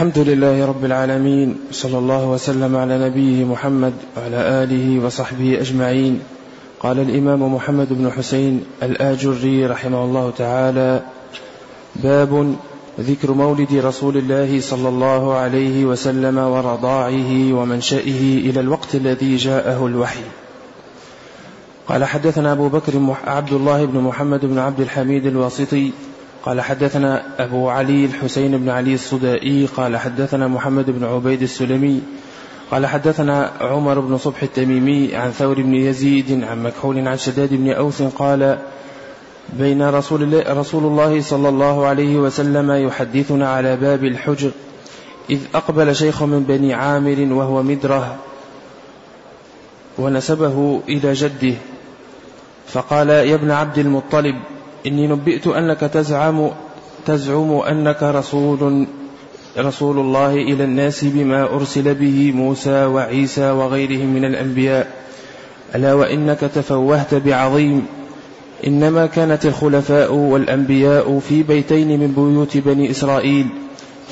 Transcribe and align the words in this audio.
الحمد 0.00 0.18
لله 0.18 0.66
رب 0.66 0.84
العالمين 0.84 1.56
صلى 1.72 1.98
الله 1.98 2.28
وسلم 2.28 2.76
على 2.76 2.98
نبيه 2.98 3.44
محمد 3.44 3.92
وعلى 4.16 4.36
آله 4.36 5.04
وصحبه 5.04 5.60
أجمعين. 5.60 6.20
قال 6.80 6.98
الإمام 6.98 7.54
محمد 7.54 7.92
بن 7.92 8.10
حسين 8.10 8.64
الآجري 8.82 9.66
رحمه 9.66 10.04
الله 10.04 10.32
تعالى 10.38 11.02
باب 11.96 12.54
ذكر 13.00 13.32
مولد 13.32 13.74
رسول 13.74 14.16
الله 14.16 14.60
صلى 14.60 14.88
الله 14.88 15.34
عليه 15.34 15.84
وسلم 15.84 16.38
ورضاعه 16.38 17.52
ومنشئه 17.52 18.50
إلى 18.50 18.60
الوقت 18.60 18.94
الذي 18.94 19.36
جاءه 19.36 19.86
الوحي. 19.86 20.24
قال 21.88 22.04
حدثنا 22.04 22.52
أبو 22.52 22.68
بكر 22.68 22.92
عبد 23.26 23.52
الله 23.52 23.84
بن 23.84 24.00
محمد 24.00 24.46
بن 24.46 24.58
عبد 24.58 24.80
الحميد 24.80 25.26
الواسطي 25.26 25.92
قال 26.44 26.60
حدثنا 26.60 27.22
أبو 27.38 27.68
علي 27.68 28.04
الحسين 28.04 28.58
بن 28.58 28.68
علي 28.68 28.94
الصدائي 28.94 29.66
قال 29.66 29.96
حدثنا 29.96 30.48
محمد 30.48 30.90
بن 30.90 31.04
عبيد 31.04 31.42
السلمي 31.42 32.02
قال 32.70 32.86
حدثنا 32.86 33.52
عمر 33.60 34.00
بن 34.00 34.18
صبح 34.18 34.42
التميمي 34.42 35.16
عن 35.16 35.30
ثور 35.30 35.62
بن 35.62 35.74
يزيد 35.74 36.44
عن 36.44 36.62
مكحول 36.62 37.08
عن 37.08 37.16
شداد 37.16 37.54
بن 37.54 37.72
أوس 37.72 38.02
قال 38.02 38.58
بين 39.52 39.88
رسول 39.88 40.22
الله, 40.22 40.42
رسول 40.48 40.84
الله 40.84 41.20
صلى 41.20 41.48
الله 41.48 41.86
عليه 41.86 42.16
وسلم 42.16 42.70
يحدثنا 42.70 43.50
على 43.50 43.76
باب 43.76 44.04
الحجر 44.04 44.50
إذ 45.30 45.40
أقبل 45.54 45.96
شيخ 45.96 46.22
من 46.22 46.44
بني 46.48 46.74
عامر 46.74 47.28
وهو 47.32 47.62
مدرة 47.62 48.16
ونسبه 49.98 50.80
إلى 50.88 51.12
جده 51.12 51.54
فقال 52.66 53.08
يا 53.08 53.34
ابن 53.34 53.50
عبد 53.50 53.78
المطلب 53.78 54.34
إني 54.86 55.06
نبئت 55.06 55.46
أنك 55.46 55.80
تزعم 55.80 56.50
تزعم 57.06 57.52
أنك 57.52 58.02
رسول 58.02 58.86
رسول 59.58 59.98
الله 59.98 60.34
إلى 60.34 60.64
الناس 60.64 61.04
بما 61.04 61.42
أرسل 61.44 61.94
به 61.94 62.32
موسى 62.34 62.84
وعيسى 62.84 63.50
وغيرهم 63.50 64.06
من 64.06 64.24
الأنبياء. 64.24 64.86
ألا 65.74 65.94
وإنك 65.94 66.40
تفوهت 66.40 67.14
بعظيم. 67.14 67.86
إنما 68.66 69.06
كانت 69.06 69.46
الخلفاء 69.46 70.14
والأنبياء 70.14 71.18
في 71.28 71.42
بيتين 71.42 72.00
من 72.00 72.12
بيوت 72.12 72.56
بني 72.56 72.90
إسرائيل. 72.90 73.46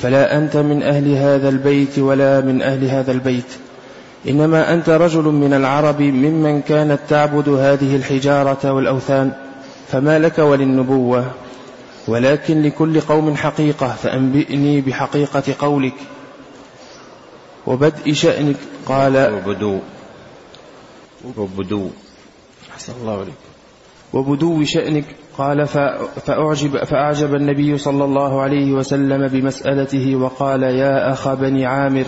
فلا 0.01 0.37
أنت 0.37 0.57
من 0.57 0.83
أهل 0.83 1.11
هذا 1.15 1.49
البيت 1.49 1.99
ولا 1.99 2.41
من 2.41 2.61
أهل 2.61 2.85
هذا 2.85 3.11
البيت. 3.11 3.51
إنما 4.29 4.73
أنت 4.73 4.89
رجل 4.89 5.23
من 5.23 5.53
العرب 5.53 6.01
ممن 6.01 6.61
كانت 6.61 6.99
تعبد 7.09 7.49
هذه 7.49 7.95
الحجارة 7.95 8.73
والأوثان. 8.73 9.31
فما 9.91 10.19
لك 10.19 10.39
وللنبوة 10.39 11.31
ولكن 12.07 12.61
لكل 12.61 13.01
قوم 13.01 13.35
حقيقة 13.35 13.87
فأنبئني 13.87 14.81
بحقيقة 14.81 15.43
قولك. 15.59 15.93
وبدء 17.67 18.13
شأنك 18.13 18.55
قال. 18.85 19.33
وبدو 19.33 19.79
وبدو 21.37 21.89
أحسن 22.71 22.93
الله 23.01 23.19
عليك. 23.19 23.33
وبدو 24.13 24.63
شأنك 24.63 25.05
قال. 25.37 25.67
فأعجب, 25.67 26.83
فأعجب 26.83 27.35
النبي 27.35 27.77
صلى 27.77 28.03
الله 28.03 28.41
عليه 28.41 28.71
وسلم 28.71 29.27
بمسألته 29.27 30.15
وقال 30.15 30.63
يا 30.63 31.11
أخ 31.11 31.33
بني 31.33 31.65
عامر 31.65 32.05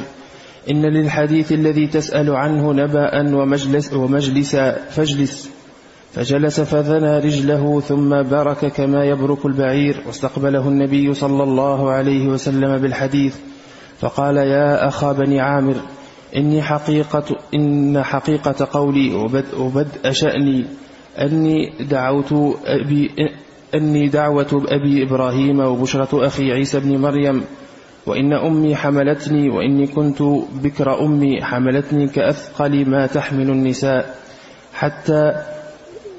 إن 0.69 0.85
للحديث 0.85 1.51
الذي 1.51 1.87
تسأل 1.87 2.35
عنه 2.35 2.73
نبأ 2.73 3.35
ومجلس 3.35 3.93
ومجلسا 3.93 4.71
فاجلس. 4.89 5.60
فجلس 6.13 6.61
فثنى 6.61 7.17
رجله 7.17 7.79
ثم 7.79 8.23
برك 8.23 8.65
كما 8.65 9.05
يبرك 9.05 9.45
البعير 9.45 10.03
واستقبله 10.07 10.67
النبي 10.67 11.13
صلى 11.13 11.43
الله 11.43 11.91
عليه 11.91 12.27
وسلم 12.27 12.77
بالحديث 12.77 13.35
فقال 13.99 14.37
يا 14.37 14.87
أخا 14.87 15.11
بني 15.11 15.39
عامر 15.39 15.75
إني 16.35 16.61
حقيقة 16.61 17.37
إن 17.53 18.03
حقيقة 18.03 18.67
قولي 18.71 19.15
وبدء, 19.57 20.11
شأني 20.11 20.65
أني 21.21 21.73
دعوت 21.79 22.33
أبي 22.65 23.11
أني 23.75 24.07
دعوة 24.07 24.65
أبي 24.67 25.03
إبراهيم 25.03 25.59
وبشرة 25.59 26.27
أخي 26.27 26.51
عيسى 26.51 26.79
بن 26.79 26.97
مريم 26.97 27.43
وإن 28.05 28.33
أمي 28.33 28.75
حملتني 28.75 29.49
وإني 29.49 29.87
كنت 29.87 30.21
بكر 30.63 31.05
أمي 31.05 31.43
حملتني 31.43 32.07
كأثقل 32.07 32.89
ما 32.89 33.07
تحمل 33.07 33.49
النساء 33.49 34.15
حتى 34.73 35.33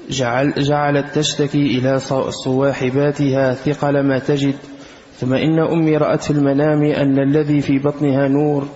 جعل 0.09 0.53
جعلت 0.57 1.15
تشتكي 1.15 1.77
إلى 1.77 1.99
صواحباتها 2.29 3.53
ثقل 3.53 3.99
ما 3.99 4.19
تجد. 4.19 4.55
ثم 5.17 5.33
إن 5.33 5.59
أمي 5.59 5.97
رأت 5.97 6.23
في 6.23 6.31
المنام 6.31 6.83
أن 6.83 7.19
الذي 7.19 7.61
في 7.61 7.79
بطنها 7.79 8.27
نور. 8.27 8.67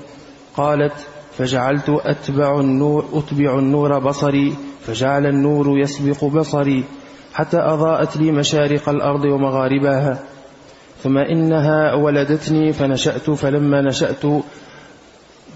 قالت 0.57 0.93
فجعلت 1.37 1.89
أتبع 1.89 2.59
النور 2.59 3.05
أتبع 3.13 3.59
النور 3.59 3.99
بصري 3.99 4.55
فجعل 4.81 5.25
النور 5.25 5.79
يسبق 5.79 6.25
بصري 6.25 6.83
حتى 7.33 7.57
أضاءت 7.57 8.17
لي 8.17 8.31
مشارق 8.31 8.89
الأرض 8.89 9.25
ومغاربها. 9.25 10.19
ثم 11.03 11.17
إنها 11.17 11.93
ولدتني 11.93 12.73
فنشأت 12.73 13.29
فلما 13.29 13.81
نشأت 13.81 14.25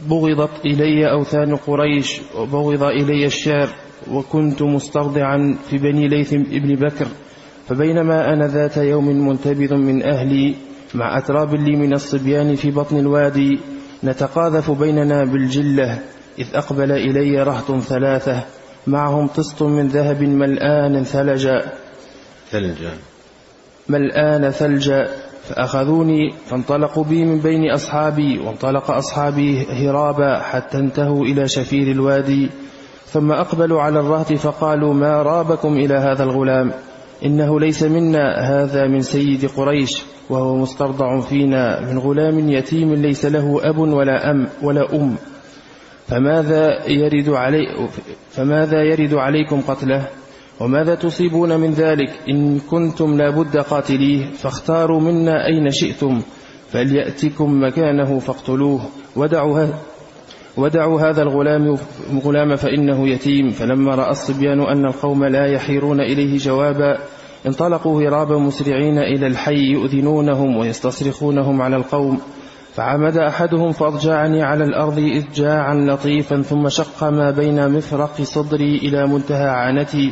بغضت 0.09 0.65
إلي 0.65 1.11
أوثان 1.11 1.55
قريش 1.55 2.21
وبغض 2.37 2.83
إلي 2.83 3.25
الشار 3.25 3.69
وكنت 4.11 4.61
مسترضعا 4.61 5.57
في 5.69 5.77
بني 5.77 6.07
ليث 6.07 6.33
ابن 6.33 6.75
بكر 6.75 7.07
فبينما 7.67 8.33
أنا 8.33 8.47
ذات 8.47 8.77
يوم 8.77 9.27
منتبذ 9.27 9.73
من 9.75 10.03
أهلي 10.03 10.55
مع 10.93 11.17
أتراب 11.17 11.55
لي 11.55 11.75
من 11.75 11.93
الصبيان 11.93 12.55
في 12.55 12.71
بطن 12.71 12.99
الوادي 12.99 13.59
نتقاذف 14.03 14.71
بيننا 14.71 15.23
بالجلة 15.23 15.99
إذ 16.39 16.47
أقبل 16.53 16.91
إلي 16.91 17.43
رهط 17.43 17.79
ثلاثة 17.79 18.43
معهم 18.87 19.27
طست 19.27 19.63
من 19.63 19.87
ذهب 19.87 20.23
ملآن 20.23 21.03
ثلجا. 21.03 21.71
ثلجا. 22.49 22.93
ملآن 23.89 24.49
ثلجا 24.49 25.07
فأخذوني 25.43 26.33
فانطلقوا 26.45 27.03
بي 27.03 27.25
من 27.25 27.39
بين 27.39 27.71
أصحابي 27.71 28.39
وانطلق 28.39 28.91
أصحابي 28.91 29.65
هرابا 29.65 30.39
حتى 30.39 30.77
انتهوا 30.77 31.25
إلى 31.25 31.47
شفير 31.47 31.91
الوادي. 31.91 32.49
ثم 33.11 33.31
أقبلوا 33.31 33.81
على 33.81 33.99
الرهط 33.99 34.33
فقالوا 34.33 34.93
ما 34.93 35.21
رابكم 35.21 35.73
إلى 35.73 35.93
هذا 35.93 36.23
الغلام؟ 36.23 36.71
إنه 37.25 37.59
ليس 37.59 37.83
منا 37.83 38.33
هذا 38.39 38.87
من 38.87 39.01
سيد 39.01 39.45
قريش 39.45 40.03
وهو 40.29 40.55
مسترضع 40.55 41.19
فينا 41.19 41.79
من 41.79 41.99
غلام 41.99 42.49
يتيم 42.49 42.93
ليس 42.93 43.25
له 43.25 43.59
أب 43.69 43.77
ولا 43.77 44.31
أم 44.31 44.47
ولا 44.63 44.95
أم. 44.95 45.15
فماذا 46.07 46.89
يرد 46.89 47.29
علي 47.29 47.87
فماذا 48.31 48.83
يرد 48.83 49.13
عليكم 49.13 49.61
قتله؟ 49.61 50.07
وماذا 50.59 50.95
تصيبون 50.95 51.59
من 51.59 51.71
ذلك؟ 51.71 52.19
إن 52.29 52.59
كنتم 52.59 53.17
لابد 53.17 53.57
قاتليه 53.57 54.25
فاختاروا 54.25 54.99
منا 54.99 55.45
أين 55.47 55.69
شئتم 55.69 56.21
فليأتكم 56.71 57.63
مكانه 57.63 58.19
فاقتلوه. 58.19 58.81
ودعوا 59.15 59.67
ودعوا 60.57 61.01
هذا 61.01 61.21
الغلام 61.21 61.77
غلام 62.23 62.55
فإنه 62.55 63.07
يتيم. 63.07 63.49
فلما 63.49 63.95
رأى 63.95 64.11
الصبيان 64.11 64.59
أن 64.59 64.85
القوم 64.85 65.25
لا 65.25 65.45
يحيرون 65.47 65.99
إليه 65.99 66.37
جوابا 66.37 66.97
انطلقوا 67.47 68.01
هرابا 68.01 68.37
مسرعين 68.37 68.97
إلى 68.97 69.27
الحي 69.27 69.71
يؤذنونهم 69.71 70.57
ويستصرخونهم 70.57 71.61
على 71.61 71.75
القوم. 71.75 72.21
فعمد 72.73 73.17
أحدهم 73.17 73.71
فأضجعني 73.71 74.43
على 74.43 74.63
الأرض 74.63 74.99
إضجاعا 74.99 75.75
لطيفا 75.75 76.41
ثم 76.41 76.69
شق 76.69 77.03
ما 77.03 77.31
بين 77.31 77.69
مفرق 77.69 78.21
صدري 78.21 78.77
إلى 78.77 79.07
منتهى 79.07 79.49
عانتي. 79.49 80.11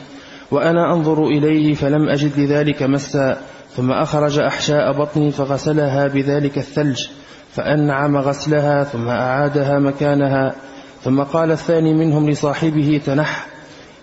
وأنا 0.51 0.93
أنظر 0.93 1.27
إليه 1.27 1.73
فلم 1.73 2.09
أجد 2.09 2.39
لذلك 2.39 2.83
مسا. 2.83 3.37
ثم 3.75 3.91
أخرج 3.91 4.39
أحشاء 4.39 4.91
بطني 4.91 5.31
فغسلها 5.31 6.07
بذلك 6.07 6.57
الثلج. 6.57 7.07
فأنعم 7.51 8.17
غسلها 8.17 8.83
ثم 8.83 9.07
أعادها 9.07 9.79
مكانها 9.79 10.55
ثم 11.01 11.23
قال 11.23 11.51
الثاني 11.51 11.93
منهم 11.93 12.29
لصاحبه 12.29 13.01
تنح. 13.05 13.47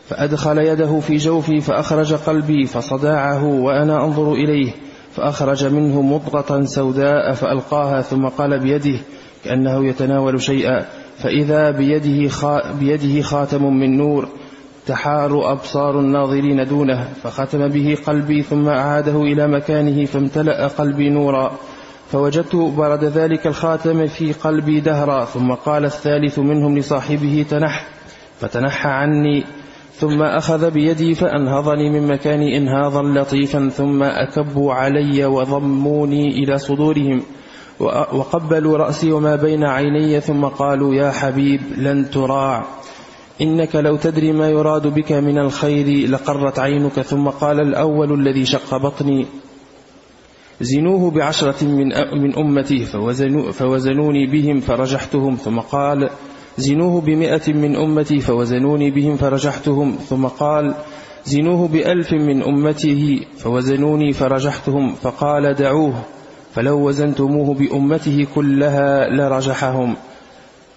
فأدخل 0.08 0.58
يده 0.58 1.00
في 1.00 1.16
جوفي 1.16 1.60
فأخرج 1.60 2.14
قلبي 2.14 2.66
فصداعه 2.66 3.44
وأنا 3.44 4.04
أنظر 4.04 4.32
إليه 4.32 4.72
فأخرج 5.16 5.64
منه 5.64 6.02
مضغة 6.02 6.64
سوداء 6.64 7.32
فألقاها 7.32 8.02
ثم 8.02 8.26
قال 8.28 8.60
بيده 8.60 8.98
كأنه 9.44 9.86
يتناول 9.86 10.42
شيئا. 10.42 10.84
فإذا 11.18 11.70
بيده, 11.70 12.28
خا 12.28 12.72
بيده 12.72 13.22
خاتم 13.22 13.76
من 13.76 13.96
نور 13.96 14.28
تحار 14.86 15.52
أبصار 15.52 16.00
الناظرين 16.00 16.64
دونه. 16.68 17.08
فختم 17.22 17.68
به 17.68 17.96
قلبي 18.06 18.42
ثم 18.42 18.68
أعاده 18.68 19.22
إلى 19.22 19.48
مكانه 19.48 20.04
فامتلأ 20.04 20.66
قلبي 20.66 21.10
نورا. 21.10 21.52
فوجدت 22.12 22.56
برد 22.56 23.04
ذلك 23.04 23.46
الخاتم 23.46 24.06
في 24.06 24.32
قلبي 24.32 24.80
دهرا 24.80 25.24
ثم 25.24 25.52
قال 25.52 25.84
الثالث 25.84 26.38
منهم 26.38 26.78
لصاحبه 26.78 27.46
تنح 27.50 27.86
فتنحى 28.40 28.88
عني 28.88 29.44
ثم 29.94 30.22
أخذ 30.22 30.70
بيدي 30.70 31.14
فأنهضني 31.14 31.90
من 31.90 32.06
مكاني 32.08 32.56
إنهاضا 32.56 33.02
لطيفا 33.02 33.68
ثم 33.68 34.02
أكبوا 34.02 34.74
علي 34.74 35.24
وضموني 35.24 36.28
إلى 36.28 36.58
صدورهم 36.58 37.22
وقبلوا 38.12 38.78
رأسي 38.78 39.12
وما 39.12 39.36
بين 39.36 39.64
عيني 39.64 40.20
ثم 40.20 40.44
قالوا 40.44 40.94
يا 40.94 41.10
حبيب 41.10 41.60
لن 41.78 42.10
تراع 42.10 42.64
إنك 43.40 43.76
لو 43.76 43.96
تدري 43.96 44.32
ما 44.32 44.48
يراد 44.48 44.86
بك 44.86 45.12
من 45.12 45.38
الخير 45.38 46.08
لقرت 46.10 46.58
عينك 46.58 47.00
ثم 47.00 47.28
قال 47.28 47.60
الأول 47.60 48.20
الذي 48.20 48.44
شق 48.44 48.76
بطني 48.76 49.26
زنوه 50.60 51.10
بعشرة 51.10 51.64
من 51.64 51.88
من 52.22 52.38
أمتي 52.38 52.84
فوزنوني 53.52 54.26
بهم 54.26 54.60
فرجحتهم 54.60 55.36
ثم 55.36 55.58
قال 55.60 56.10
زنوه 56.58 57.00
بمئة 57.00 57.52
من 57.52 57.76
أمتي 57.76 58.20
فوزنوني 58.20 58.90
بهم 58.90 59.16
فرجحتهم 59.16 59.96
ثم 60.08 60.26
قال 60.26 60.74
زنوه 61.24 61.68
بألف 61.68 62.12
من 62.12 62.42
أمته 62.42 63.20
فوزنوني 63.38 64.12
فرجحتهم 64.12 64.94
فقال 64.94 65.54
دعوه 65.54 65.94
فلو 66.52 66.88
وزنتموه 66.88 67.54
بأمته 67.54 68.26
كلها 68.34 69.08
لرجحهم. 69.08 69.96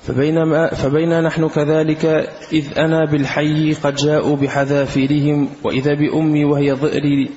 فبينما 0.02 0.68
فبينا 0.68 1.22
نحن 1.22 1.48
كذلك 1.48 2.06
إذ 2.54 2.80
أنا 2.80 3.06
بالحي 3.12 3.74
قد 3.74 3.96
جاءوا 3.96 4.36
بحذافيرهم 4.36 5.50
وإذا 5.64 5.94
بأمي 5.94 6.46
وهي 6.46 6.72
ضئري 6.72 7.30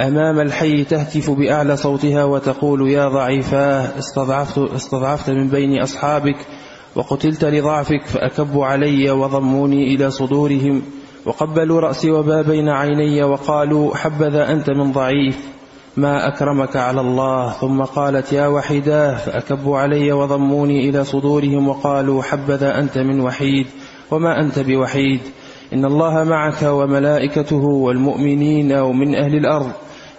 أمام 0.00 0.40
الحي 0.40 0.84
تهتف 0.84 1.30
بأعلى 1.30 1.76
صوتها 1.76 2.24
وتقول 2.24 2.90
يا 2.90 3.08
ضعيفاه 3.08 3.98
استضعفت, 3.98 4.58
استضعفت 4.58 5.30
من 5.30 5.48
بين 5.48 5.82
أصحابك 5.82 6.36
وقتلت 6.96 7.44
لضعفك 7.44 8.06
فأكبوا 8.06 8.66
علي 8.66 9.10
وضموني 9.10 9.94
إلى 9.94 10.10
صدورهم 10.10 10.82
وقبلوا 11.26 11.80
رأسي 11.80 12.10
وما 12.10 12.42
بين 12.42 12.68
عيني 12.68 13.22
وقالوا 13.22 13.94
حبذا 13.96 14.52
أنت 14.52 14.70
من 14.70 14.92
ضعيف 14.92 15.38
ما 15.96 16.28
أكرمك 16.28 16.76
على 16.76 17.00
الله؟ 17.00 17.50
ثم 17.50 17.82
قالت 17.82 18.32
يا 18.32 18.46
وحيداه 18.46 19.16
فأكبوا 19.16 19.78
علي 19.78 20.12
وضموني 20.12 20.88
إلى 20.88 21.04
صدورهم 21.04 21.68
وقالوا 21.68 22.22
حبذا 22.22 22.78
أنت 22.78 22.98
من 22.98 23.20
وحيد 23.20 23.66
وما 24.10 24.40
أنت 24.40 24.58
بوحيد؟ 24.58 25.20
إن 25.72 25.84
الله 25.84 26.24
معك 26.24 26.62
وملائكته 26.62 27.64
والمؤمنين 27.64 28.72
ومن 28.72 29.14
أهل 29.14 29.34
الأرض. 29.34 29.72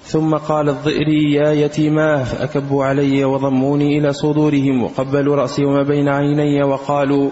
ثم 0.09 0.35
قال 0.35 0.69
الضئري 0.69 1.33
يا 1.33 1.51
يتيماه 1.51 2.23
فأكبوا 2.23 2.85
علي 2.85 3.23
وضموني 3.23 3.97
إلى 3.97 4.13
صدورهم 4.13 4.83
وقبلوا 4.83 5.35
رأسي 5.35 5.65
وما 5.65 5.83
بين 5.83 6.09
عيني 6.09 6.63
وقالوا 6.63 7.29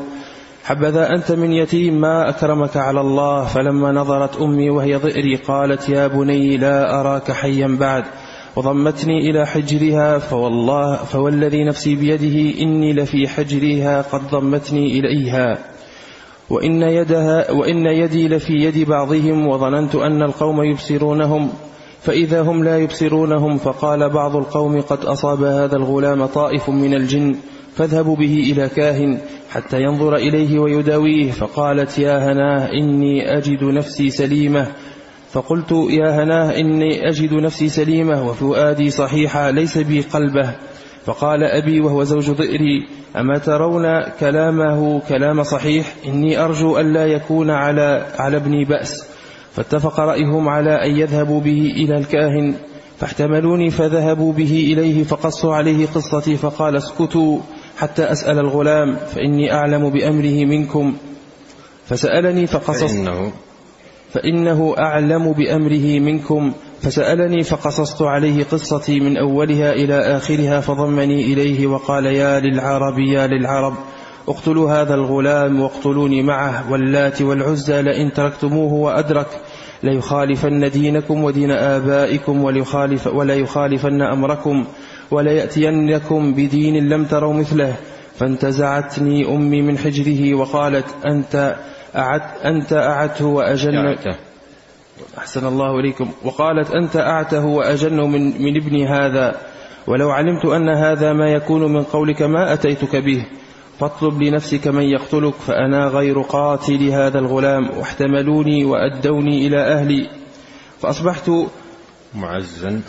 حبذا 0.64 1.10
أنت 1.10 1.32
من 1.32 1.52
يتيم 1.52 2.02
ما 2.02 2.30
أكرمك 2.30 2.78
على 2.78 3.02
الله؟ 3.02 3.46
فلما 3.46 3.92
نظرت 3.92 4.42
أمي 4.42 4.70
وهي 4.70 4.96
ضئري 4.96 5.36
قالت 5.36 5.90
يا 5.90 6.08
بني 6.08 6.58
لا 6.58 7.00
أراك 7.02 7.32
حيا 7.32 7.78
بعد 7.80 8.04
وضمتني 8.56 9.30
إلى 9.30 9.48
حجرها 9.48 10.20
فوالله 10.20 10.96
فوالذي 10.96 11.64
نفسي 11.64 11.96
بيده 11.96 12.62
إني 12.62 12.94
لفي 12.94 13.28
حجرها 13.28 14.02
قد 14.02 14.30
ضمتني 14.30 15.00
إليها 15.00 15.58
وإن, 16.50 16.82
يدها 16.82 17.52
وإن 17.52 17.86
يدي 17.86 18.28
لفي 18.28 18.54
يد 18.54 18.90
بعضهم 18.90 19.48
وظننت 19.48 19.96
أن 19.96 20.22
القوم 20.22 20.64
يبصرونهم 20.64 21.50
فإذا 22.07 22.42
هم 22.42 22.63
لا 22.63 22.77
يبصرونهم 22.77 23.57
فقال 23.57 24.09
بعض 24.09 24.36
القوم 24.36 24.81
قد 24.81 25.06
أصاب 25.06 25.44
هذا 25.44 25.75
الغلام 25.75 26.25
طائف 26.25 26.69
من 26.69 26.94
الجن 26.94 27.36
فاذهبوا 27.75 28.15
به 28.15 28.51
إلى 28.51 28.69
كاهن 28.69 29.19
حتى 29.50 29.77
ينظر 29.81 30.15
إليه 30.15 30.59
ويداويه 30.59 31.31
فقالت 31.31 32.00
يا 32.00 32.31
هناه 32.31 32.71
إني 32.74 33.38
أجد 33.38 33.63
نفسي 33.63 34.09
سليمة. 34.09 34.68
فقلت 35.31 35.71
يا 35.71 36.24
هناه 36.24 36.59
إني 36.59 37.09
أجد 37.09 37.33
نفسي 37.33 37.69
سليمة 37.69 38.30
وفؤادي 38.30 38.89
صحيحة 38.89 39.50
ليس 39.50 39.77
بي 39.77 40.01
قلبه. 40.01 40.51
فقال 41.06 41.44
أبي 41.44 41.81
وهو 41.81 42.04
زوج 42.04 42.31
ضئري 42.31 42.88
أما 43.15 43.38
ترون 43.38 44.01
كلامه 44.19 45.01
كلام 45.09 45.44
صحيح؟ 45.44 45.94
إني 46.06 46.44
أرجو 46.44 46.80
ألا 46.80 47.06
يكون 47.06 47.50
على 47.50 48.06
على 48.19 48.38
ابني 48.38 48.65
بأس. 48.65 49.17
فاتفق 49.57 50.00
رأيهم 50.00 50.50
على 50.50 50.86
أن 50.86 50.98
يذهبوا 50.98 51.42
به 51.42 51.74
إلى 51.75 51.98
الكاهن 51.98 52.54
فاحتملوني 52.98 53.69
فذهبوا 53.69 54.33
به 54.33 54.74
إليه 54.74 55.04
فقصوا 55.04 55.56
عليه 55.56 55.88
قصتي 55.88 56.38
فقال 56.38 56.75
اسكتوا 56.75 57.39
حتى 57.77 58.04
أسأل 58.04 58.39
الغلام 58.39 58.95
فإني 58.95 59.54
أعلم 59.54 59.89
بأمره 59.89 60.45
منكم. 60.45 60.95
فسألني 61.86 62.48
فقصصت 62.48 62.95
فإنه 62.95 63.31
فإنه 64.13 64.75
أعلم 64.77 65.31
بأمره 65.31 66.00
منكم 66.00 66.54
فسألني 66.81 67.44
فقصصت 67.44 68.01
عليه 68.01 68.44
قصتي 68.44 69.00
من 69.00 69.18
أولها 69.18 69.74
إلى 69.74 70.18
آخرها 70.18 70.59
فضمني 70.59 71.33
إليه 71.33 71.68
وقال 71.68 72.06
يا 72.06 72.39
للعرب 72.39 73.00
يا 73.00 73.27
للعرب. 73.27 73.74
اقتلوا 74.28 74.82
هذا 74.82 74.96
الغلام 74.96 75.62
واقتلوني 75.62 76.24
معه 76.24 76.72
واللات 76.72 77.22
والعزى 77.22 77.82
لئن 77.82 78.14
تركتموه 78.14 78.74
وأدرك 78.74 79.28
ليخالفن 79.84 80.70
دينكم 80.70 81.24
ودين 81.24 81.52
آبائكم 81.52 82.44
وليخالف 82.44 83.08
ولا 83.08 83.36
يخالفن 83.36 84.02
أمركم 84.02 84.66
وليأتينكم 85.12 86.34
بدين 86.34 86.90
لم 86.90 87.06
تروا 87.06 87.34
مثله. 87.34 87.76
فانتزعتني 88.16 89.36
أمي 89.36 89.62
من 89.62 89.78
حجره 89.78 90.36
وقالت 90.36 90.86
أنت 91.06 91.56
أعد 91.96 92.22
أنت 92.46 92.74
أعته 92.74 93.26
وأجن 93.26 93.96
أحسن 95.18 95.48
الله 95.48 95.80
إليكم. 95.80 96.12
وقالت 96.24 96.72
أنت 96.72 96.96
أعته 96.96 97.46
وأجن 97.46 97.98
من, 97.98 98.42
من 98.42 98.62
ابني 98.62 98.88
هذا. 98.88 99.36
ولو 99.88 100.10
علمت 100.10 100.46
أن 100.46 100.70
هذا 100.70 101.14
ما 101.14 101.30
يكون 101.30 101.74
من 101.74 101.84
قولك 101.84 102.22
ما 102.22 102.54
أتيتك 102.54 102.96
به. 102.96 103.26
فاطلب 103.80 104.22
لنفسك 104.22 104.68
من 104.68 104.84
يقتلك 104.84 105.34
فأنا 105.34 105.88
غير 105.88 106.22
قاتل 106.22 106.90
هذا 106.90 107.20
الغلام. 107.20 107.78
واحتملوني 107.78 108.66
وأدوني 108.66 109.48
إلى 109.48 109.58
أهلي. 109.58 110.10
فأصبحت 110.80 111.32
معزا. 112.16 112.82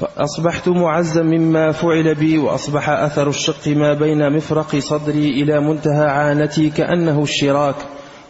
فأصبحت 0.00 0.68
معزا 0.68 1.22
مما 1.22 1.72
فعل 1.72 2.14
بي 2.14 2.38
وأصبح 2.38 2.88
أثر 2.88 3.28
الشق 3.28 3.68
ما 3.68 3.94
بين 3.94 4.32
مفرق 4.32 4.76
صدري 4.76 5.28
إلى 5.28 5.60
منتهى 5.60 6.06
عانتي 6.06 6.70
كأنه 6.70 7.22
الشراك. 7.22 7.76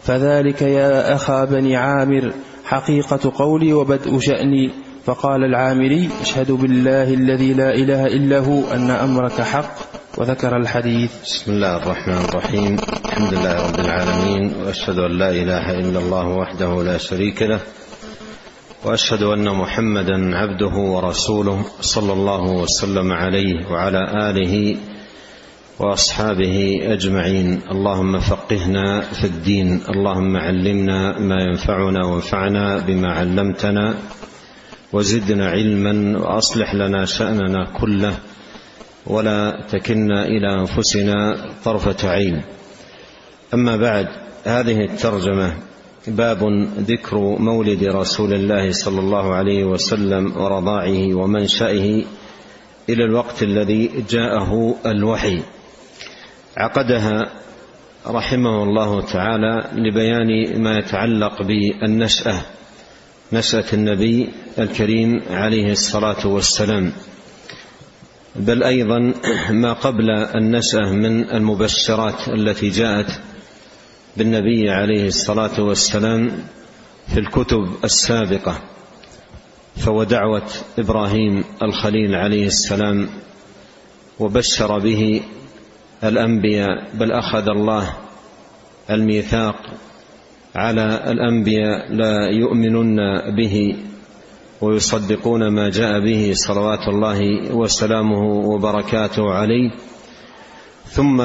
فذلك 0.03 0.61
يا 0.61 1.15
أخا 1.15 1.45
بني 1.45 1.75
عامر 1.75 2.33
حقيقة 2.65 3.31
قولي 3.35 3.73
وبدء 3.73 4.19
شأني. 4.19 4.71
فقال 5.05 5.43
العامري 5.43 6.09
أشهد 6.21 6.51
بالله 6.51 7.13
الذي 7.13 7.53
لا 7.53 7.73
إله 7.73 8.05
إلا 8.05 8.39
هو 8.39 8.73
أن 8.73 8.89
أمرك 8.89 9.41
حق. 9.41 9.94
وذكر 10.17 10.57
الحديث. 10.57 11.11
بسم 11.23 11.51
الله 11.51 11.77
الرحمن 11.77 12.25
الرحيم. 12.25 12.77
الحمد 13.05 13.33
لله 13.33 13.67
رب 13.67 13.79
العالمين 13.79 14.53
وأشهد 14.63 14.97
أن 14.99 15.11
لا 15.17 15.29
إله 15.29 15.79
إلا 15.79 15.99
الله 15.99 16.27
وحده 16.27 16.83
لا 16.83 16.97
شريك 16.97 17.41
له 17.41 17.59
وأشهد 18.85 19.23
أن 19.23 19.49
محمدا 19.49 20.37
عبده 20.37 20.75
ورسوله 20.75 21.65
صلى 21.81 22.13
الله 22.13 22.41
وسلم 22.41 23.11
عليه 23.11 23.67
وعلى 23.71 24.29
آله 24.29 24.77
وأصحابه 25.79 26.79
أجمعين. 26.83 27.61
اللهم 27.71 28.19
فقهنا 28.19 29.01
في 29.01 29.23
الدين 29.23 29.81
اللهم 29.89 30.37
علمنا 30.37 31.19
ما 31.19 31.41
ينفعنا 31.41 32.05
وانفعنا 32.05 32.77
بما 32.77 33.11
علمتنا 33.13 33.95
وزدنا 34.93 35.49
علما 35.49 36.19
وأصلح 36.19 36.75
لنا 36.75 37.05
شأننا 37.05 37.71
كله 37.79 38.15
ولا 39.07 39.65
تكلنا 39.69 40.25
إلى 40.25 40.53
أنفسنا 40.59 41.45
طرفة 41.63 42.09
عين. 42.09 42.41
أما 43.53 43.77
بعد 43.77 44.07
هذه 44.43 44.85
الترجمة 44.85 45.53
باب 46.07 46.43
ذكر 46.77 47.17
مولد 47.39 47.83
رسول 47.83 48.33
الله 48.33 48.71
صلى 48.71 48.99
الله 48.99 49.33
عليه 49.33 49.63
وسلم 49.63 50.37
ورضاعه 50.37 51.13
ومنشأه 51.15 52.03
إلى 52.89 53.03
الوقت 53.03 53.43
الذي 53.43 53.91
جاءه 54.09 54.75
الوحي. 54.85 55.39
عقدها 56.57 57.31
رحمه 58.07 58.63
الله 58.63 59.01
تعالى 59.01 59.69
لبيان 59.73 60.61
ما 60.61 60.77
يتعلق 60.77 61.41
بالنشأة 61.41 62.41
نشأة 63.33 63.65
النبي 63.73 64.29
الكريم 64.59 65.21
عليه 65.29 65.71
الصلاة 65.71 66.27
والسلام. 66.27 66.91
بل 68.35 68.63
أيضا 68.63 69.13
ما 69.49 69.73
قبل 69.73 70.09
النشأة 70.09 70.91
من 70.91 71.29
المبشرات 71.29 72.27
التي 72.27 72.69
جاءت 72.69 73.21
بالنبي 74.17 74.69
عليه 74.69 75.07
الصلاة 75.07 75.61
والسلام 75.61 76.31
في 77.13 77.19
الكتب 77.19 77.67
السابقة 77.83 78.61
فهو 79.75 80.03
دعوة 80.03 80.47
إبراهيم 80.79 81.43
الخليل 81.63 82.15
عليه 82.15 82.45
السلام 82.47 83.09
وبشر 84.19 84.79
به 84.79 85.21
الأنبياء 86.03 86.67
بل 86.93 87.11
أخذ 87.11 87.47
الله 87.47 87.93
الميثاق 88.89 89.55
على 90.55 91.03
الأنبياء 91.11 91.93
لا 91.93 92.29
يؤمنن 92.31 92.97
به. 93.37 93.75
ويصدقون 94.61 95.47
ما 95.47 95.69
جاء 95.69 95.99
به 95.99 96.31
صلوات 96.33 96.87
الله 96.87 97.51
وسلامه 97.53 98.23
وبركاته 98.23 99.31
عليه. 99.33 99.71
ثم 100.89 101.17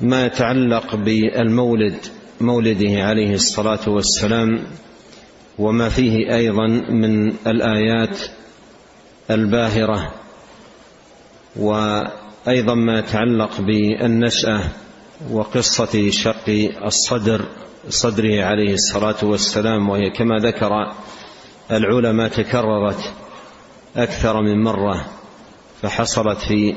ما 0.00 0.26
يتعلق 0.26 0.96
بالمولد 0.96 1.96
مولده 2.40 3.02
عليه 3.02 3.34
الصلاة 3.34 3.88
والسلام 3.88 4.64
وما 5.58 5.88
فيه 5.88 6.34
أيضا 6.36 6.66
من 6.90 7.32
الآيات 7.46 8.18
الباهرة 9.30 10.14
وأيضا 11.56 12.74
ما 12.74 12.98
يتعلق 12.98 13.60
بالنشأة 13.60 14.60
وقصة 15.30 16.10
شق 16.10 16.70
الصدر 16.86 17.44
صدره 17.88 18.44
عليه 18.44 18.74
الصلاة 18.74 19.16
والسلام 19.22 19.88
وهي 19.88 20.10
كما 20.10 20.36
ذكر 20.38 20.70
العلماء 21.72 22.28
تكررت 22.28 23.12
أكثر 23.96 24.42
من 24.42 24.62
مرة 24.62 25.04
فحصلت 25.82 26.38
في 26.38 26.74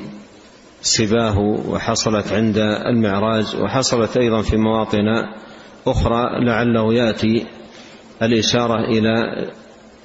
سباه 0.81 1.39
وحصلت 1.39 2.34
عند 2.34 2.58
المعراج 2.86 3.55
وحصلت 3.62 4.17
أيضا 4.17 4.41
في 4.41 4.58
مواطن 4.58 5.08
أخرى 5.88 6.46
لعله 6.46 6.93
يأتي 6.93 7.46
الإشارة 8.22 8.75
إلى 8.86 9.12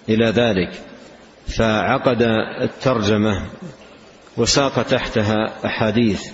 إلى 0.09 0.27
ذلك. 0.27 0.71
فعقد 1.47 2.23
الترجمة 2.63 3.47
وساق 4.37 4.83
تحتها 4.83 5.67
أحاديث 5.67 6.33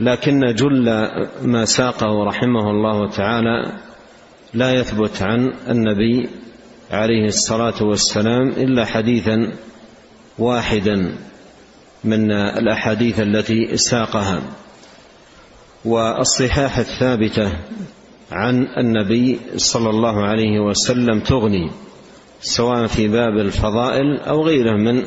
لكن 0.00 0.40
جل 0.54 1.08
ما 1.42 1.64
ساقه 1.64 2.24
رحمه 2.24 2.70
الله 2.70 3.10
تعالى 3.10 3.72
لا 4.54 4.72
يثبت 4.72 5.22
عن 5.22 5.52
النبي 5.68 6.28
عليه 6.90 7.24
الصلاة 7.24 7.82
والسلام 7.82 8.48
إلا 8.48 8.84
حديثا 8.84 9.52
واحدا 10.38 11.14
من 12.04 12.32
الأحاديث 12.32 13.20
التي 13.20 13.76
ساقها. 13.76 14.42
والصحاح 15.84 16.78
الثابته 16.78 17.52
عن 18.32 18.66
النبي 18.78 19.40
صلى 19.56 19.90
الله 19.90 20.26
عليه 20.26 20.60
وسلم 20.60 21.20
تغني 21.20 21.70
سواء 22.40 22.86
في 22.86 23.08
باب 23.08 23.38
الفضائل 23.38 24.20
أو 24.20 24.46
غيره 24.46 24.76
من 24.76 25.02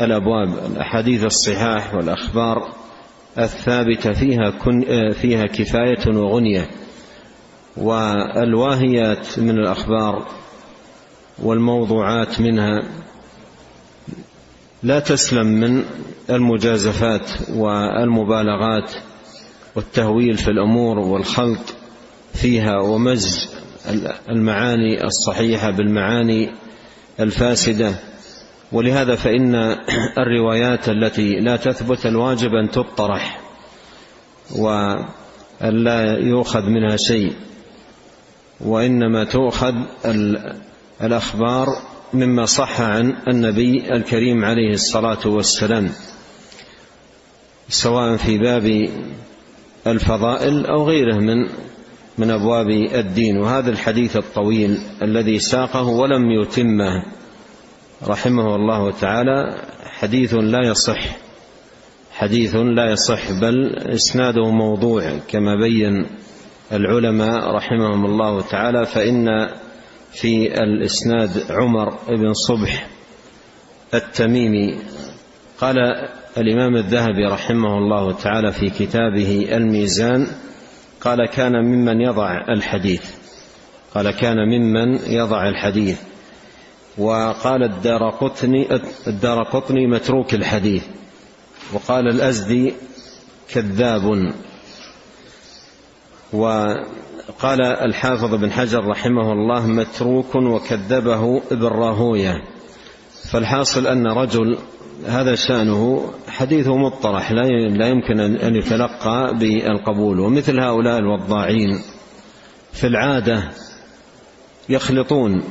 الأبواب. 0.00 0.72
الأحاديث 0.72 1.24
الصحاح 1.24 1.94
والأخبار 1.94 2.72
الثابتة 3.38 4.12
فيها 4.12 4.50
كن 4.50 5.10
فيها 5.12 5.46
كفاية 5.46 6.16
وغنية. 6.16 6.70
والواهيات 7.76 9.38
من 9.38 9.58
الأخبار 9.58 10.43
والموضوعات 11.42 12.40
منها 12.40 12.82
لا 14.82 14.98
تسلم 14.98 15.46
من 15.46 15.84
المجازفات 16.30 17.30
والمبالغات 17.54 18.92
والتهويل 19.76 20.38
في 20.38 20.48
الأمور 20.48 20.98
والخلط 20.98 21.74
فيها 22.34 22.80
ومزج 22.80 23.38
المعاني 24.28 25.04
الصحيحة 25.04 25.70
بالمعاني 25.70 26.52
الفاسدة. 27.20 27.94
ولهذا 28.72 29.14
فإن 29.14 29.54
الروايات 30.22 30.88
التي 30.88 31.30
لا 31.40 31.56
تثبت 31.56 32.06
الواجب 32.06 32.50
أن 32.54 32.70
تطرح 32.70 33.40
وأن 34.56 35.84
لا 35.84 36.18
يؤخذ 36.18 36.62
منها 36.62 36.96
شيء 36.96 37.32
وإنما 38.60 39.24
تؤخذ 39.24 39.74
الأخبار 41.02 41.66
مما 42.14 42.44
صح 42.44 42.80
عن 42.80 43.16
النبي 43.28 43.92
الكريم 43.96 44.44
عليه 44.44 44.70
الصلاة 44.70 45.26
والسلام 45.26 45.90
سواء 47.68 48.16
في 48.16 48.38
باب 48.38 48.88
الفضائل 49.86 50.66
أو 50.66 50.88
غيره 50.88 51.18
من 51.18 51.48
من 52.18 52.30
أبواب 52.30 52.70
الدين. 52.70 53.36
وهذا 53.38 53.70
الحديث 53.70 54.16
الطويل 54.16 54.78
الذي 55.02 55.38
ساقه 55.38 55.86
ولم 55.86 56.30
يتمه 56.30 57.04
رحمه 58.06 58.56
الله 58.56 58.90
تعالى 58.90 59.62
حديث 59.84 60.34
لا 60.34 60.68
يصح 60.68 61.16
حديث 62.12 62.56
لا 62.56 62.90
يصح 62.90 63.32
بل 63.32 63.76
إسناده 63.76 64.50
موضوع 64.50 65.18
كما 65.28 65.56
بين 65.56 66.06
العلماء 66.72 67.54
رحمهم 67.54 68.06
الله 68.06 68.40
تعالى 68.40 68.86
فإن 68.86 69.48
في 70.14 70.62
الإسناد 70.62 71.50
عمر 71.50 71.98
بن 72.08 72.32
صبح 72.32 72.86
التميمي. 73.94 74.78
قال 75.60 75.76
الإمام 76.38 76.76
الذهبي 76.76 77.26
رحمه 77.26 77.78
الله 77.78 78.12
تعالى 78.12 78.52
في 78.52 78.70
كتابه 78.70 79.48
الميزان 79.56 80.26
قال 81.00 81.26
كان 81.26 81.52
ممن 81.52 82.00
يضع 82.00 82.44
الحديث. 82.48 83.02
قال 83.94 84.10
كان 84.10 84.36
ممن 84.36 84.98
يضع 85.06 85.48
الحديث. 85.48 86.00
وقال 86.98 87.62
الدار 87.62 88.10
قطني 88.10 88.68
الدار 89.06 89.42
قطني 89.42 89.86
متروك 89.86 90.34
الحديث. 90.34 90.84
وقال 91.72 92.08
الأزدي 92.08 92.74
كذاب. 93.48 94.34
وقال 97.28 97.62
الحافظ 97.62 98.34
بن 98.34 98.52
حجر 98.52 98.86
رحمه 98.86 99.32
الله 99.32 99.66
متروك 99.66 100.34
وكذبه 100.34 101.42
ابن 101.52 101.66
راهوية. 101.66 102.34
فالحاصل 103.30 103.86
أن 103.86 104.06
رجل 104.06 104.58
هذا 105.06 105.34
شأنه 105.34 106.12
حديثه 106.28 106.76
مطرح 106.76 107.32
لا 107.32 107.88
يمكن 107.88 108.20
أن 108.20 108.56
يتلقى 108.56 109.34
بالقبول. 109.38 110.20
ومثل 110.20 110.60
هؤلاء 110.60 110.98
الوضاعين 110.98 111.82
في 112.72 112.86
العادة 112.86 113.50
يخلطون 114.68 115.42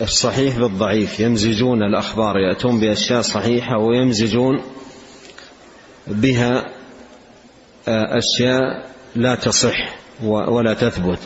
الصحيح 0.00 0.58
بالضعيف 0.58 1.20
يمزجون 1.20 1.82
الأخبار 1.82 2.36
يأتون 2.38 2.80
بأشياء 2.80 3.22
صحيحة 3.22 3.78
ويمزجون 3.78 4.62
بها 6.06 6.64
آه، 7.88 8.18
أشياء 8.18 8.86
لا 9.16 9.34
تصح 9.34 9.94
ولا 10.24 10.74
تثبت. 10.74 11.18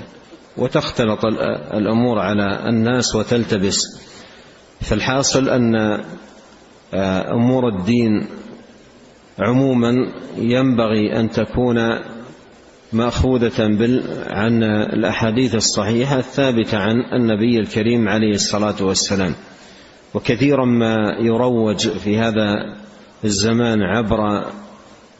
وتختلط 0.56 1.24
الأمور 1.74 2.18
على 2.18 2.68
الناس 2.68 3.14
وتلتبس. 3.14 4.06
فالحاصل 4.80 5.48
أن 5.48 5.74
آه، 6.94 7.32
أمور 7.32 7.68
الدين 7.68 8.26
عموما 9.38 9.92
ينبغي 10.36 11.20
أن 11.20 11.30
تكون 11.30 11.76
مأخوذة 12.92 13.62
عن 14.26 14.62
الأحاديث 14.64 15.54
الصحيحة 15.54 16.18
الثابتة 16.18 16.78
عن 16.78 16.96
النبي 17.12 17.60
الكريم 17.60 18.08
عليه 18.08 18.34
الصلاة 18.34 18.74
والسلام. 18.80 19.34
وكثيرا 20.14 20.64
ما 20.64 21.16
يروج 21.20 21.88
في 21.88 22.18
هذا 22.18 22.76
الزمان 23.24 23.82
عبر 23.82 24.46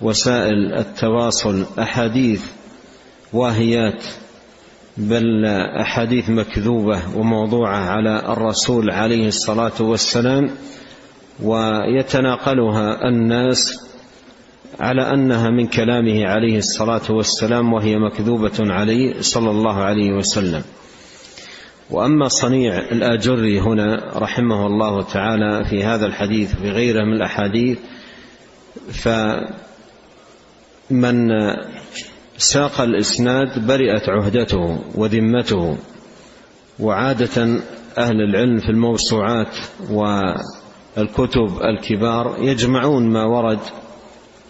وسائل 0.00 0.74
التواصل 0.74 1.66
أحاديث 1.78 2.42
واهيات 3.32 4.04
بل 4.96 5.44
أحاديث 5.80 6.30
مكذوبة 6.30 7.02
وموضوعة 7.16 7.76
على 7.76 8.32
الرسول 8.32 8.90
عليه 8.90 9.28
الصلاة 9.28 9.72
والسلام 9.80 10.50
ويتناقلها 11.42 13.08
الناس 13.08 13.86
على 14.80 15.02
أنها 15.02 15.50
من 15.50 15.66
كلامه 15.66 16.26
عليه 16.26 16.58
الصلاة 16.58 17.10
والسلام 17.10 17.72
وهي 17.72 17.98
مكذوبة 17.98 18.72
عليه 18.72 19.20
صلى 19.20 19.50
الله 19.50 19.74
عليه 19.74 20.12
وسلم. 20.12 20.62
وأما 21.90 22.28
صنيع 22.28 22.78
الآجري 22.78 23.60
هنا 23.60 24.12
رحمه 24.16 24.66
الله 24.66 25.02
تعالى 25.02 25.64
في 25.64 25.84
هذا 25.84 26.06
الحديث 26.06 26.54
وفي 26.54 26.70
غيره 26.70 27.04
من 27.04 27.12
الأحاديث 27.12 27.78
فمن 30.90 31.28
ساق 32.36 32.80
الإسناد 32.80 33.66
برئت 33.66 34.08
عهدته 34.08 34.78
وذمته 34.94 35.76
وعادة 36.80 37.42
أهل 37.98 38.20
العلم 38.20 38.58
في 38.58 38.68
الموسوعات 38.68 39.56
والكتب 39.90 41.62
الكبار 41.64 42.36
يجمعون 42.40 43.12
ما 43.12 43.24
ورد 43.24 43.58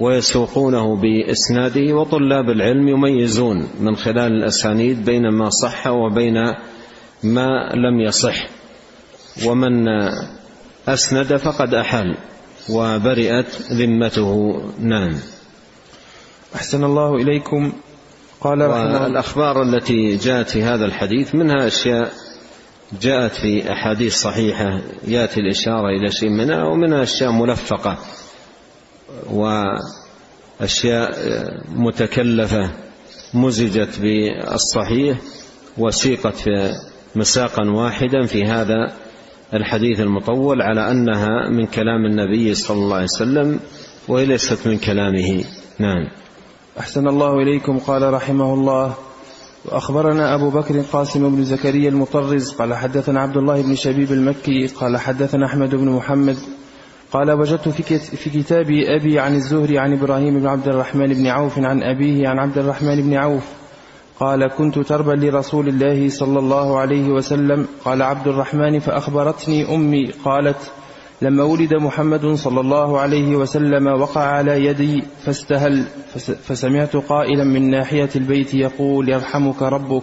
ويسوقونه 0.00 0.96
بإسناده 0.96 1.94
وطلاب 1.94 2.50
العلم 2.50 2.88
يميزون 2.88 3.68
من 3.80 3.96
خلال 3.96 4.32
الأسانيد 4.32 5.04
بين 5.04 5.28
ما 5.28 5.50
صح 5.50 5.86
وبين 5.86 6.34
ما 7.24 7.72
لم 7.74 8.00
يصح. 8.00 8.46
ومن 9.46 9.88
أسند 10.88 11.36
فقد 11.36 11.74
احال 11.74 12.16
وبرئت 12.70 13.46
ذمته 13.72 14.60
نعم 14.80 15.14
أحسن 16.56 16.84
الله 16.84 17.14
إليكم. 17.14 17.72
قال 18.40 18.60
رحمه 18.60 19.06
الاخبار 19.06 19.62
التي 19.62 20.16
جاءت 20.16 20.48
في 20.50 20.62
هذا 20.62 20.84
الحديث 20.84 21.34
منها 21.34 21.66
أشياء 21.66 22.12
جاءت 23.02 23.32
في 23.32 23.72
أحاديث 23.72 24.14
صحيحة 24.14 24.80
يأتي 25.08 25.40
الإشارة 25.40 25.88
إلى 25.88 26.10
شيء 26.10 26.28
منها 26.28 26.64
ومنها 26.64 27.02
أشياء 27.02 27.32
ملفقة 27.32 27.98
وأشياء 29.30 31.18
متكلفة 31.68 32.70
مزجت 33.34 34.00
بالصحيح 34.00 35.18
وسيقت 35.78 36.36
في 36.36 36.72
مساقا 37.14 37.70
واحدا 37.70 38.26
في 38.26 38.44
هذا 38.44 38.92
الحديث 39.54 40.00
المطول 40.00 40.62
على 40.62 40.90
أنها 40.90 41.50
من 41.50 41.66
كلام 41.66 42.04
النبي 42.06 42.54
صلى 42.54 42.78
الله 42.78 42.94
عليه 42.94 43.04
وسلم 43.04 43.60
وهي 44.08 44.26
ليست 44.26 44.66
من 44.66 44.78
كلامه. 44.78 45.44
نعم. 45.78 46.25
أحسن 46.78 47.09
الله 47.09 47.35
إليكم 47.35 47.78
قال 47.78 48.12
رحمه 48.12 48.54
الله. 48.54 48.95
وأخبرنا 49.64 50.35
أبو 50.35 50.50
بكر 50.50 50.80
قاسم 50.92 51.37
بن 51.37 51.45
زكريا 51.45 51.88
المطرز 51.88 52.52
قال 52.52 52.75
حدثنا 52.75 53.21
عبد 53.21 53.37
الله 53.37 53.62
بن 53.62 53.75
شبيب 53.75 54.12
المكي 54.12 54.66
قال 54.66 54.97
حدثنا 54.97 55.47
أحمد 55.47 55.75
بن 55.75 55.88
محمد. 55.88 56.37
قال 57.12 57.33
وجدت 57.33 57.68
في 57.68 58.30
كتاب 58.30 58.66
أبي 58.71 59.18
عن 59.18 59.35
الزهري 59.35 59.78
عن 59.78 59.92
إبراهيم 59.92 60.40
بن 60.40 60.47
عبد 60.47 60.68
الرحمن 60.68 61.06
بن 61.06 61.26
عوف 61.26 61.59
عن 61.59 61.83
أبيه 61.83 62.28
عن 62.28 62.38
عبد 62.38 62.59
الرحمن 62.59 63.02
بن 63.02 63.14
عوف. 63.14 63.45
قال 64.21 64.49
كنت 64.59 64.78
تربا 64.78 65.12
لرسول 65.12 65.68
الله 65.68 66.09
صلى 66.09 66.38
الله 66.38 66.78
عليه 66.78 67.09
وسلم. 67.09 67.66
قال 67.85 68.02
عبد 68.02 68.28
الرحمن 68.28 68.78
فأخبرتني 68.78 69.75
أمي 69.75 70.11
قالت 70.25 70.73
لما 71.23 71.44
ولد 71.44 71.75
محمد 71.75 72.26
صلى 72.35 72.61
الله 72.61 73.00
عليه 73.00 73.37
وسلم 73.37 73.87
وقع 73.87 74.20
على 74.20 74.64
يدي 74.64 75.02
فاستهل 75.25 75.85
فسمعت 76.44 76.96
قائلا 76.96 77.44
من 77.44 77.70
ناحية 77.70 78.08
البيت 78.16 78.54
يقول 78.54 79.08
يرحمك 79.08 79.62
ربك. 79.62 80.02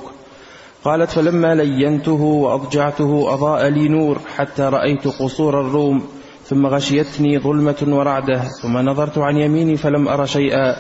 قالت 0.84 1.10
فلما 1.10 1.56
لينته 1.56 2.22
وأضجعته 2.22 3.34
أضاء 3.34 3.68
لي 3.68 3.88
نور 3.88 4.20
حتى 4.36 4.62
رأيت 4.62 5.08
قصور 5.08 5.62
الروم 5.62 6.04
ثم 6.46 6.66
غشيتني 6.66 7.40
ظلمة 7.40 7.86
ورعدة 7.88 8.42
ثم 8.64 8.78
نظرت 8.78 9.18
عن 9.18 9.38
يميني 9.38 9.78
فلم 9.78 10.08
أر 10.08 10.26
شيئا. 10.26 10.76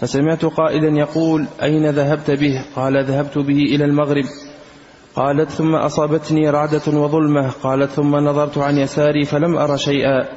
فسمعت 0.00 0.44
قائلا 0.44 0.98
يقول 0.98 1.46
أين 1.62 1.90
ذهبت 1.90 2.30
به؟ 2.30 2.64
قال 2.76 3.04
ذهبت 3.04 3.38
به 3.38 3.58
إلى 3.58 3.84
المغرب. 3.84 4.24
قالت 5.16 5.50
ثم 5.50 5.74
أصابتني 5.74 6.50
رعدة 6.50 6.98
وظلمة. 6.98 7.50
قالت 7.62 7.90
ثم 7.90 8.16
نظرت 8.16 8.58
عن 8.58 8.78
يساري 8.78 9.24
فلم 9.24 9.56
أر 9.56 9.76
شيئا. 9.76 10.28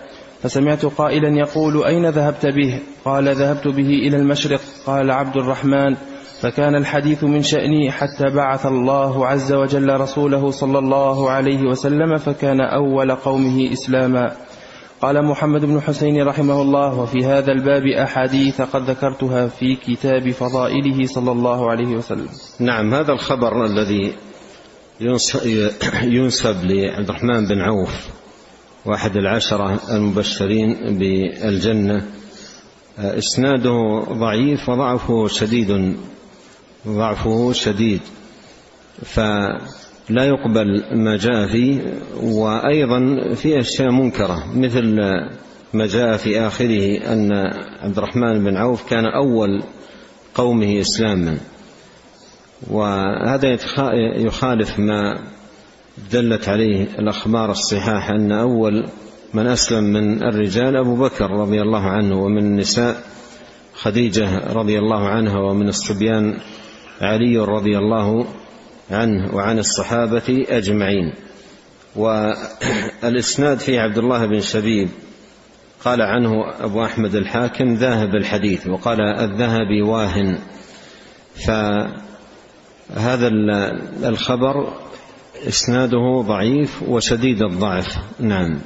فسمعت 0.41 0.85
قائلا 0.85 1.29
يقول 1.39 1.83
أين 1.83 2.09
ذهبت 2.09 2.45
به؟ 2.45 2.79
قال 3.05 3.35
ذهبت 3.35 3.67
به 3.67 3.89
إلى 4.07 4.17
المشرق. 4.17 4.61
قال 4.85 5.11
عبد 5.11 5.37
الرحمن 5.37 5.95
فكان 6.41 6.75
الحديث 6.75 7.23
من 7.23 7.41
شأني 7.41 7.91
حتى 7.91 8.23
بعث 8.35 8.65
الله 8.65 9.27
عز 9.27 9.53
وجل 9.53 10.01
رسوله 10.01 10.51
صلى 10.51 10.79
الله 10.79 11.29
عليه 11.29 11.63
وسلم 11.63 12.17
فكان 12.17 12.61
أول 12.61 13.15
قومه 13.15 13.73
إسلاما. 13.73 14.31
قال 15.01 15.25
محمد 15.25 15.65
بن 15.65 15.81
حسين 15.81 16.23
رحمه 16.23 16.61
الله 16.61 16.99
وفي 16.99 17.25
هذا 17.25 17.51
الباب 17.51 17.83
أحاديث 18.03 18.61
قد 18.61 18.89
ذكرتها 18.89 19.47
في 19.47 19.75
كتاب 19.75 20.31
فضائله 20.31 21.05
صلى 21.05 21.31
الله 21.31 21.71
عليه 21.71 21.95
وسلم. 21.95 22.27
نعم 22.59 22.93
هذا 22.93 23.13
الخبر 23.13 23.65
الذي 23.65 24.13
ينسب 26.03 26.65
لعبد 26.65 27.09
الرحمن 27.09 27.47
بن 27.47 27.59
عوف 27.61 28.07
واحد 28.85 29.17
العشرة 29.17 29.79
المبشرين 29.91 30.97
بالجنة. 30.97 32.05
إسناده 32.97 34.05
ضعيف 34.09 34.69
وضعفه 34.69 35.27
شديد 35.27 35.95
ضعفه 36.87 37.51
شديد 37.53 38.01
فلا 39.03 40.25
يقبل 40.25 40.83
ما 40.91 41.17
جاء 41.17 41.47
فيه. 41.47 41.81
وأيضا 42.21 43.33
في 43.35 43.59
أشياء 43.59 43.91
منكرة 43.91 44.43
مثل 44.55 44.95
ما 45.73 45.87
جاء 45.87 46.17
في 46.17 46.39
آخره 46.39 46.97
أن 47.13 47.31
عبد 47.81 47.97
الرحمن 47.97 48.43
بن 48.43 48.57
عوف 48.57 48.89
كان 48.89 49.05
أول 49.05 49.63
قومه 50.35 50.79
إسلاما. 50.79 51.37
وهذا 52.67 53.57
يخالف 54.17 54.79
ما 54.79 55.19
دلت 56.11 56.49
عليه 56.49 56.83
الأخبار 56.99 57.51
الصحاح 57.51 58.09
أن 58.09 58.31
أول 58.31 58.89
من 59.33 59.47
أسلم 59.47 59.83
من 59.83 60.23
الرجال 60.23 60.75
أبو 60.75 60.95
بكر 60.95 61.31
رضي 61.31 61.61
الله 61.61 61.83
عنه 61.83 62.23
ومن 62.23 62.37
النساء 62.37 63.03
خديجة 63.73 64.53
رضي 64.53 64.79
الله 64.79 65.07
عنها 65.07 65.39
ومن 65.39 65.67
الصبيان 65.67 66.37
علي 67.01 67.37
رضي 67.37 67.77
الله 67.77 68.25
عنه 68.91 69.35
وعن 69.35 69.59
الصحابة 69.59 70.45
أجمعين. 70.49 71.13
والإسناد 71.95 73.59
في 73.59 73.79
عبد 73.79 73.97
الله 73.97 74.25
بن 74.25 74.39
شبيب 74.39 74.89
قال 75.83 76.01
عنه 76.01 76.31
أبو 76.59 76.85
أحمد 76.85 77.15
الحاكم 77.15 77.73
ذاهب 77.73 78.15
الحديث 78.15 78.67
وقال 78.67 79.01
الذهبي 79.01 79.81
واهن. 79.81 80.37
ف 81.45 81.51
هذا 82.97 83.27
الخبر 84.03 84.73
إسناده 85.47 86.21
ضعيف 86.21 86.83
وشديد 86.87 87.41
الضعف. 87.41 87.97
نعم. 88.19 88.59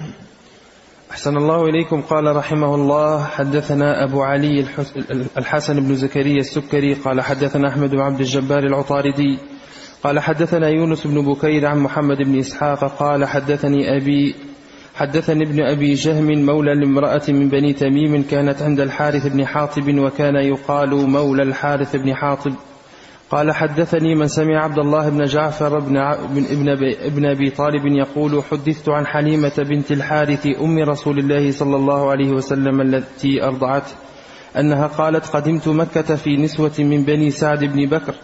أحسن 1.11 1.37
الله 1.37 1.65
إليكم. 1.65 2.01
قال 2.01 2.35
رحمه 2.35 2.75
الله 2.75 3.23
حدثنا 3.23 4.03
أبو 4.03 4.21
علي 4.21 4.65
الحسن 5.37 5.79
بن 5.79 5.95
زكريا 5.95 6.39
السكري 6.39 6.93
قال 6.93 7.21
حدثنا 7.21 7.67
أحمد 7.67 7.89
بن 7.89 7.99
عبد 7.99 8.19
الجبار 8.19 8.63
العطاردي 8.63 9.37
قال 10.03 10.19
حدثنا 10.19 10.67
يونس 10.69 11.07
بن 11.07 11.33
بكير 11.33 11.65
عن 11.65 11.79
محمد 11.79 12.17
بن 12.17 12.39
إسحاق 12.39 12.85
قال 12.99 13.25
حدثني 13.25 13.97
أبي 13.97 14.35
حدثني 14.95 15.43
ابن 15.43 15.61
أبي 15.61 15.93
جهم 15.93 16.45
مولى 16.45 16.75
لامرأة 16.75 17.21
من 17.27 17.49
بني 17.49 17.73
تميم 17.73 18.23
كانت 18.23 18.61
عند 18.61 18.79
الحارث 18.79 19.27
بن 19.27 19.45
حاطب 19.45 19.97
وكان 19.97 20.35
يقال 20.35 20.89
مولى 20.89 21.43
الحارث 21.43 21.95
بن 21.95 22.15
حاطب. 22.15 22.53
قال 23.33 23.51
حدثني 23.51 24.15
من 24.15 24.27
سمع 24.27 24.63
عبد 24.63 24.79
الله 24.79 25.09
بن 25.09 25.23
جعفر 25.23 25.79
بن, 25.79 25.97
ابن, 25.97 26.69
ابن 27.01 27.25
أبي 27.25 27.49
طالب 27.49 27.85
يقول 27.85 28.43
حدثت 28.51 28.89
عن 28.89 29.05
حليمة 29.05 29.51
بنت 29.57 29.91
الحارث 29.91 30.47
أم 30.61 30.79
رسول 30.79 31.19
الله 31.19 31.51
صلى 31.51 31.75
الله 31.75 32.11
عليه 32.11 32.31
وسلم 32.31 32.81
التي 32.81 33.43
أرضعته 33.43 33.91
أنها 34.59 34.87
قالت 34.87 35.25
قدمت 35.25 35.67
مكة 35.67 36.15
في 36.15 36.37
نسوة 36.37 36.71
من 36.79 37.03
بني 37.03 37.31
سعد 37.31 37.63
بن 37.63 37.85
بكر 37.85 38.15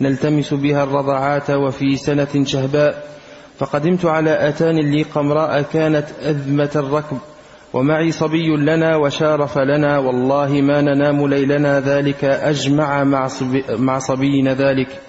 نلتمس 0.00 0.54
بها 0.54 0.84
الرضعات 0.84 1.50
وفي 1.50 1.96
سنة 1.96 2.44
شهباء 2.44 3.04
فقدمت 3.58 4.04
على 4.04 4.48
أتان 4.48 4.76
لي 4.76 5.02
قمراء 5.02 5.62
كانت 5.62 6.06
أذمة 6.22 6.70
الركب 6.76 7.18
ومعي 7.74 8.12
صبي 8.12 8.56
لنا 8.56 8.96
وشارف 8.96 9.58
لنا 9.58 9.98
والله 9.98 10.60
ما 10.60 10.80
ننام 10.80 11.26
ليلنا 11.26 11.80
ذلك 11.80 12.24
أجمع 12.24 13.04
مع 13.78 13.98
صبينا 13.98 14.54
ذلك. 14.54 15.00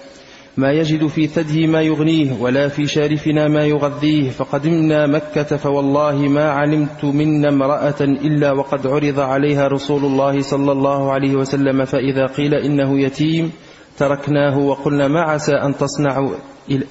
ما 0.56 0.72
يجد 0.72 1.06
في 1.06 1.26
ثديه 1.26 1.66
ما 1.66 1.82
يغنيه 1.82 2.32
ولا 2.40 2.68
في 2.68 2.86
شارفنا 2.86 3.48
ما 3.48 3.64
يغذيه. 3.64 4.30
فقدمنا 4.30 5.06
مكة 5.06 5.56
فوالله 5.56 6.16
ما 6.16 6.50
علمت 6.50 7.04
منا 7.04 7.48
امرأة 7.48 8.00
إلا 8.00 8.52
وقد 8.52 8.86
عرض 8.86 9.20
عليها 9.20 9.68
رسول 9.68 10.04
الله 10.04 10.40
صلى 10.42 10.72
الله 10.72 11.12
عليه 11.12 11.36
وسلم 11.36 11.84
فإذا 11.84 12.26
قيل 12.26 12.54
إنه 12.54 13.00
يتيم 13.00 13.52
تركناه 13.98 14.58
وقلنا 14.58 15.08
ما 15.08 15.20
عسى 15.22 15.52
أن 15.52 15.76
تصنع, 15.76 16.30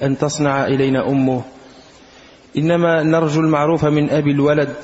أن 0.02 0.18
تصنع 0.18 0.66
إلينا 0.66 1.08
أمه. 1.10 1.42
إنما 2.58 3.02
نرجو 3.02 3.40
المعروف 3.40 3.84
من 3.84 4.10
أبي 4.10 4.30
الولد 4.30 4.74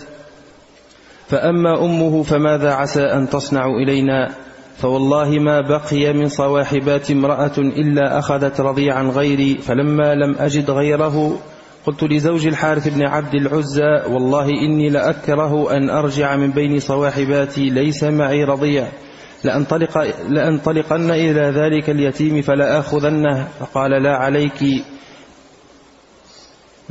فأما 1.33 1.85
أمه 1.85 2.23
فماذا 2.23 2.73
عسى 2.73 3.03
أن 3.03 3.29
تصنع 3.29 3.67
إلينا؟ 3.67 4.35
فوالله 4.77 5.31
ما 5.31 5.61
بقي 5.61 6.13
من 6.13 6.29
صواحبات 6.29 7.11
امرأة 7.11 7.59
إلا 7.59 8.19
أخذت 8.19 8.61
رضيعا 8.61 9.03
غيري 9.03 9.55
فلما 9.55 10.15
لم 10.15 10.37
أجد 10.39 10.71
غيره 10.71 11.39
قلت 11.87 12.05
لزوج 12.05 12.47
الحارث 12.47 12.89
بن 12.89 13.07
عبد 13.07 13.35
العزى 13.35 14.03
والله 14.09 14.49
إني 14.49 14.89
لأكره 14.89 15.77
أن 15.77 15.91
أرجع 15.91 16.37
من 16.37 16.51
بين 16.51 16.79
صواحباتي 16.79 17.71
ليس 17.71 18.05
معي 18.05 18.45
رضيع. 18.45 18.89
لأنطلق 19.45 19.99
لأنطلقن 20.29 21.11
إلى 21.11 21.41
ذلك 21.41 21.91
اليتيم 21.91 22.43
فلا 22.43 22.79
آخذنه 22.79 23.49
فقال 23.61 24.03
لا 24.03 24.17
عليك. 24.17 24.85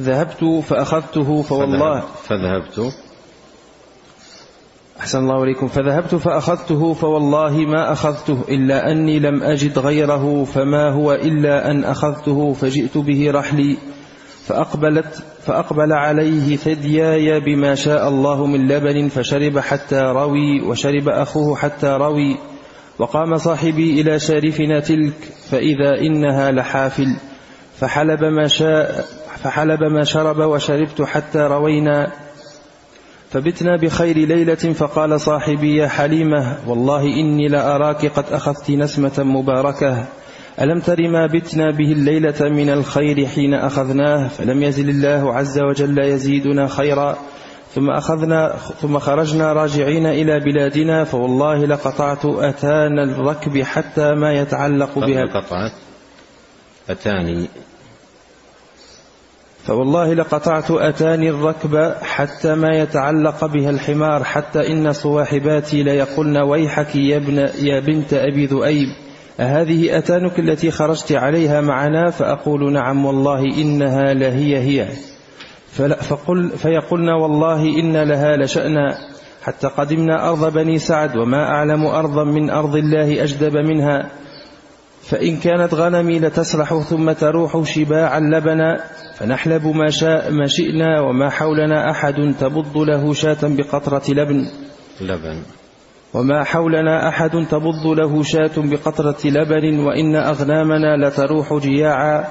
ذهبت 0.02 0.64
فأخذته 0.64 1.42
فوالله 1.42 2.04
فذهبت. 2.24 2.94
أحسن 5.02 5.20
الله 5.20 5.44
إليكم. 5.44 5.68
فذهبت 5.68 6.16
فأخذته 6.16 6.94
فوالله 6.94 7.58
ما 7.58 7.92
أخذته 7.92 8.44
إلا 8.50 8.92
أني 8.92 9.20
لم 9.20 9.44
أجد 9.44 9.80
غيره 9.80 10.44
فما 10.44 10.90
هو 10.90 11.14
إلا 11.14 11.72
أن 11.72 11.84
أخذته 11.84 12.54
فجئت 12.54 12.98
به 12.98 13.32
رحلي 13.32 13.78
فأقبلت 14.46 15.24
فأقبل 15.46 15.94
عليه 15.94 16.56
ثدياي 16.56 17.40
بما 17.40 17.76
شاء 17.76 18.10
الله 18.10 18.46
من 18.46 18.68
لبن 18.68 19.08
فشرب 19.08 19.60
حتى 19.60 20.02
روي 20.02 20.62
وشرب 20.62 21.10
أخوه 21.10 21.56
حتى 21.56 21.88
روي 21.88 22.38
وقام 23.00 23.38
صاحبي 23.38 24.02
إلى 24.02 24.20
شارفنا 24.20 24.80
تلك 24.80 25.14
فإذا 25.50 26.00
إنها 26.02 26.52
لحافل 26.52 27.16
فحلب 27.80 28.24
ما 28.24 28.48
شاء 28.48 29.06
فحلب 29.44 29.84
ما 29.84 30.04
شرب 30.04 30.38
وشربت 30.38 31.02
حتى 31.02 31.40
روينا 31.40 32.12
فبتنا 33.32 33.78
بخير 33.78 34.18
ليلة 34.18 34.56
فقال 34.56 35.22
صاحبي 35.22 35.76
يا 35.76 35.88
حليمة 35.88 36.58
والله 36.68 37.04
إني 37.04 37.48
لأراك 37.48 38.06
قد 38.06 38.26
أخذت 38.32 38.72
نسمة 38.72 39.24
مباركة. 39.24 40.06
ألم 40.62 40.80
تر 40.80 41.08
ما 41.08 41.28
بتنا 41.28 41.72
به 41.72 41.92
الليلة 41.92 42.50
من 42.50 42.70
الخير 42.70 43.28
حين 43.28 43.54
أخذناه؟ 43.54 44.28
فلم 44.28 44.64
يزل 44.64 44.90
الله 44.90 45.34
عز 45.34 45.60
وجل 45.60 46.00
يزيدنا 46.00 46.68
خيرا. 46.68 47.18
ثم 47.76 47.90
أخذنا 47.90 48.56
ثم 48.82 49.00
خرجنا 49.00 49.54
راجعين 49.54 50.06
إلى 50.06 50.40
بلادنا 50.40 51.04
فوالله 51.04 51.66
لقطعت 51.66 52.26
أتان 52.26 53.00
الركب 53.00 53.62
حتى 53.62 54.14
ما 54.14 54.34
يتعلق 54.34 55.00
بها. 55.00 55.26
قطعت 55.26 55.72
أتاني 56.90 57.48
فوالله 59.64 60.14
لقطعت 60.14 60.72
أتاني 60.72 61.30
الركب 61.30 61.94
حتى 62.02 62.56
ما 62.56 62.70
يتعلق 62.78 63.46
بها 63.46 63.70
الحمار 63.70 64.24
حتى 64.24 64.74
إن 64.74 64.94
صواحباتي 64.94 65.84
ليقولن 65.84 66.38
ويحك 66.38 66.96
يا, 66.96 67.18
ابن 67.18 67.38
يا 67.62 67.80
بنت 67.80 68.14
أبي 68.14 68.46
ذؤيب. 68.46 68.88
أهذه 69.40 69.98
أتانك 69.98 70.40
التي 70.40 70.72
خرجت 70.72 71.12
عليها 71.12 71.62
معنا؟ 71.62 72.10
فأقول 72.10 72.74
نعم 72.74 73.06
والله 73.06 73.44
إنها 73.58 74.14
لهي 74.14 74.58
هي. 74.58 74.88
فقل 76.00 76.50
فيقولن 76.50 77.10
والله 77.10 77.62
إن 77.80 77.98
لها 77.98 78.38
لشأنا 78.38 78.98
حتى 79.44 79.68
قدمنا 79.68 80.30
أرض 80.30 80.54
بني 80.54 80.78
سعد 80.78 81.18
وما 81.18 81.44
أعلم 81.44 81.86
أرضا 81.86 82.24
من 82.24 82.50
أرض 82.50 82.76
الله 82.76 83.24
أجدب 83.24 83.58
منها. 83.58 84.10
فإن 85.02 85.38
كانت 85.38 85.74
غنمي 85.74 86.20
لتسرح 86.20 86.80
ثم 86.80 87.12
تروح 87.12 87.64
شباعا 87.64 88.20
لبنا 88.20 88.84
فنحلب 89.18 89.68
ما, 89.68 89.90
شاء 89.90 90.32
ما 90.32 90.48
شئنا 90.48 91.02
وما 91.02 91.30
حولنا 91.30 91.92
أحد 91.92 92.36
تبض 92.40 92.78
له 92.78 93.14
شاة 93.14 93.38
بقطرة 93.44 94.04
لبن. 94.10 94.48
لبن. 95.02 95.42
وما 96.14 96.44
حولنا 96.44 97.10
أحد 97.10 97.32
تبض 97.50 97.88
له 97.88 98.24
شاة 98.24 98.52
بقطرة 98.58 99.18
لبن 99.26 99.80
وإن 99.80 100.16
أغنامنا 100.16 101.08
لتروح 101.08 101.54
جياعا 101.54 102.26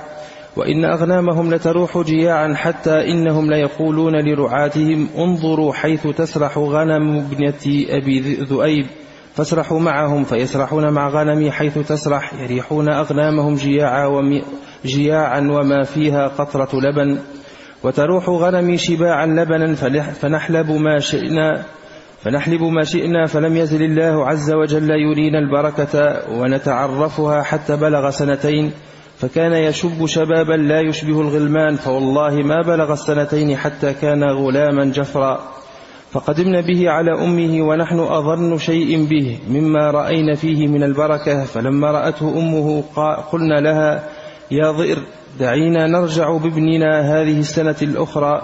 وإن 0.56 0.84
أغنامهم 0.84 1.54
لتروح 1.54 1.98
جياعا 1.98 2.54
حتى 2.54 3.10
إنهم 3.12 3.50
ليقولون 3.50 4.16
لرعاتهم 4.16 5.08
انظروا 5.18 5.72
حيث 5.72 6.06
تسرح 6.06 6.58
غنم 6.58 7.16
ابنة 7.18 7.84
أبي 7.88 8.34
ذؤيب. 8.34 8.86
فاسرحوا 9.34 9.80
معهم 9.80 10.24
فيسرحون 10.24 10.90
مع 10.90 11.08
غنمي 11.08 11.50
حيث 11.50 11.78
تسرح 11.78 12.34
يريحون 12.34 12.92
أغنامهم 12.92 13.54
جياعا, 13.54 14.08
جياعا 14.84 15.40
وما 15.40 15.82
فيها 15.84 16.28
قطرة 16.28 16.68
لبن. 16.80 17.18
وتروح 17.82 18.28
غنمي 18.28 18.78
شباعا 18.78 19.26
لبنا 19.26 19.74
فنحلب 20.20 20.70
ما 20.70 20.98
شئنا 20.98 21.62
فنحلب 22.22 22.62
ما 22.62 22.84
شئنا 22.84 23.26
فلم 23.26 23.56
يزل 23.56 23.82
الله 23.82 24.26
عز 24.26 24.52
وجل 24.52 24.90
يرينا 24.90 25.38
البركة 25.38 26.22
ونتعرفها 26.30 27.42
حتى 27.42 27.76
بلغ 27.76 28.10
سنتين. 28.10 28.72
فكان 29.18 29.52
يشب 29.52 30.06
شبابا 30.06 30.52
لا 30.52 30.80
يشبه 30.80 31.20
الغلمان 31.20 31.76
فوالله 31.76 32.34
ما 32.34 32.62
بلغ 32.62 32.92
السنتين 32.92 33.56
حتى 33.56 33.94
كان 33.94 34.24
غلاما 34.24 34.84
جفرا. 34.84 35.59
فقدمنا 36.12 36.60
به 36.60 36.90
على 36.90 37.24
أمه 37.24 37.62
ونحن 37.62 38.00
أظن 38.00 38.58
شيء 38.58 39.04
به 39.04 39.38
مما 39.48 39.90
رأينا 39.90 40.34
فيه 40.34 40.68
من 40.68 40.82
البركة. 40.82 41.44
فلما 41.44 41.90
رأته 41.90 42.38
أمه 42.38 42.84
قلنا 43.32 43.60
لها 43.60 44.08
يا 44.50 44.70
ضئر 44.70 44.98
دعينا 45.40 45.86
نرجع 45.86 46.36
بابننا 46.36 47.00
هذه 47.00 47.38
السنة 47.38 47.76
الأخرى 47.82 48.42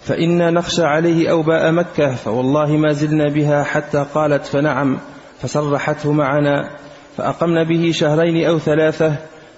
فإنا 0.00 0.50
نخشى 0.50 0.84
عليه 0.84 1.30
أوباء 1.30 1.72
مكة. 1.72 2.14
فوالله 2.14 2.76
ما 2.76 2.92
زلنا 2.92 3.28
بها 3.34 3.62
حتى 3.62 4.04
قالت 4.14 4.46
فنعم. 4.46 4.98
فسرحته 5.40 6.12
معنا. 6.12 6.70
فأقمنا 7.16 7.62
به 7.62 7.90
شهرين 7.94 8.46
أو 8.46 8.58
ثلاثة 8.58 9.14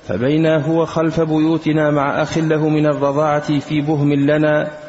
فبينا 0.09 0.67
هو 0.67 0.87
خلف 0.87 1.21
بيوتنا 1.21 1.91
مع 1.91 2.23
أخ 2.23 2.39
له 2.39 2.69
من 2.69 2.87
الرضاعة 2.87 3.59
في 3.59 3.81
بهم 3.81 4.13
لنا. 4.13 4.86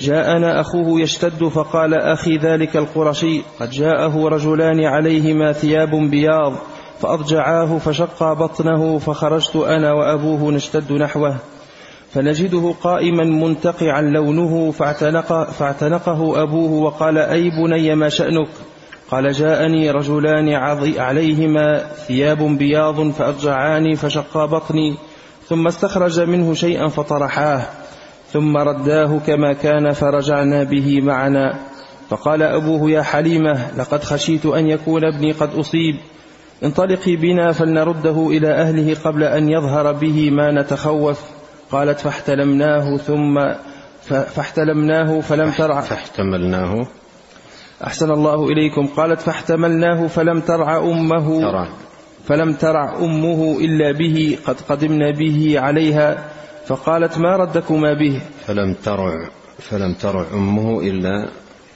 جاءنا 0.00 0.60
أخوه 0.60 1.00
يشتد 1.00 1.44
فقال 1.44 1.94
أخي 1.94 2.36
ذلك 2.36 2.76
القرشي 2.76 3.42
قد 3.60 3.70
جاءه 3.70 4.28
رجلان 4.28 4.84
عليهما 4.84 5.52
ثياب 5.52 5.90
بياض 5.90 6.52
فأضجعاه 7.00 7.78
فشق 7.78 8.32
بطنه 8.32 8.98
فخرجت 8.98 9.56
أنا 9.56 9.92
وأبوه 9.92 10.52
نشتد 10.52 10.92
نحوه 10.92 11.36
فنجده 12.12 12.74
قائما 12.82 13.24
منتقعا 13.24 14.02
لونه 14.02 14.70
فاعتنق 14.70 15.50
فاعتنقه 15.50 16.42
أبوه 16.42 16.72
وقال 16.72 17.18
أي 17.18 17.50
بني 17.50 17.94
ما 17.94 18.08
شأنك؟ 18.08 18.48
قال 19.10 19.32
جاءني 19.32 19.90
رجلان 19.90 20.48
عليهما 20.98 21.78
ثياب 21.78 22.58
بياض 22.58 23.10
فأضجعاني 23.10 23.96
فشقا 23.96 24.46
بطني 24.46 24.94
ثم 25.48 25.66
استخرج 25.66 26.20
منه 26.20 26.54
شيئا 26.54 26.88
فطرحاه 26.88 27.66
ثم 28.32 28.56
رداه 28.56 29.18
كما 29.26 29.52
كان 29.52 29.92
فرجعنا 29.92 30.64
به 30.64 31.00
معنا. 31.00 31.58
فقال 32.10 32.42
أبوه 32.42 32.90
يا 32.90 33.02
حليمة 33.02 33.76
لقد 33.78 34.04
خشيت 34.04 34.46
أن 34.46 34.66
يكون 34.66 35.04
ابني 35.04 35.32
قد 35.32 35.54
أصيب. 35.54 35.96
انطلقي 36.64 37.16
بنا 37.16 37.52
فلنرده 37.52 38.28
إلى 38.28 38.48
أهله 38.48 38.96
قبل 39.04 39.24
أن 39.24 39.48
يظهر 39.48 39.92
به 39.92 40.30
ما 40.30 40.50
نتخوف. 40.50 41.20
قالت 41.72 42.00
فاحتلمناه 42.00 42.96
ثم 42.96 43.40
فاحتلمناه 44.08 45.20
فلم 45.20 45.50
ترع 45.50 45.80
فاحتملناه. 45.80 46.86
أحسن 47.86 48.10
الله 48.10 48.48
إليكم. 48.48 48.86
قالت 48.86 49.20
فاحتملناه 49.20 50.06
فلم 50.06 50.40
ترع 50.40 50.78
أمه. 50.78 51.66
فلم 52.28 52.52
ترع 52.52 52.98
أمه 52.98 53.58
إلا 53.60 53.92
به 53.92 54.38
قد 54.46 54.56
قدمنا 54.68 55.10
به 55.10 55.54
عليها. 55.58 56.29
فقالت 56.70 57.18
ما 57.18 57.36
ردكما 57.36 57.94
به؟ 57.94 58.20
فلم 58.46 58.74
ترع 58.74 59.28
فلم 59.58 59.94
ترع 59.94 60.26
أمه 60.34 60.80
إلا 60.80 61.28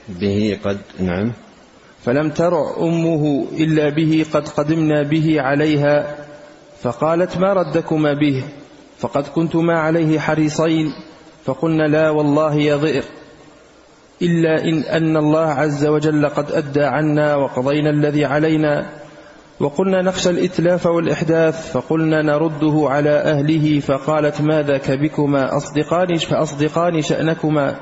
به 0.09 0.59
قد 0.65 0.77
نعم. 0.99 1.31
فلم 2.05 2.29
ترع 2.29 2.75
أمه 2.79 3.47
إلا 3.51 3.89
به 3.89 4.25
قد 4.33 4.47
قدمنا 4.47 5.03
به 5.03 5.41
عليها 5.41 6.15
فقالت 6.81 7.37
ما 7.37 7.53
ردكما 7.53 8.13
به؟ 8.13 8.43
فقد 8.99 9.27
كنتما 9.27 9.79
عليه 9.79 10.19
حريصين 10.19 10.87
فقلنا 11.45 11.83
لا 11.83 12.09
والله 12.09 12.55
يا 12.55 12.75
ضئر 12.75 13.03
إلا 14.21 14.63
إن 14.63 14.79
أن 14.79 15.17
الله 15.17 15.47
عز 15.47 15.85
وجل 15.85 16.29
قد 16.29 16.51
أدى 16.51 16.83
عنا 16.83 17.35
وقضينا 17.35 17.89
الذي 17.89 18.25
علينا 18.25 18.89
وقلنا 19.59 20.01
نخشى 20.01 20.29
الإتلاف 20.29 20.85
والإحداث 20.85 21.71
فقلنا 21.71 22.21
نرده 22.21 22.87
على 22.89 23.09
أهله 23.09 23.79
فقالت 23.79 24.41
ماذا 24.41 24.77
كبكما؟ 24.77 25.57
أصدقاني 25.57 26.17
فأصدقاني 26.17 27.01
شأنكما. 27.01 27.75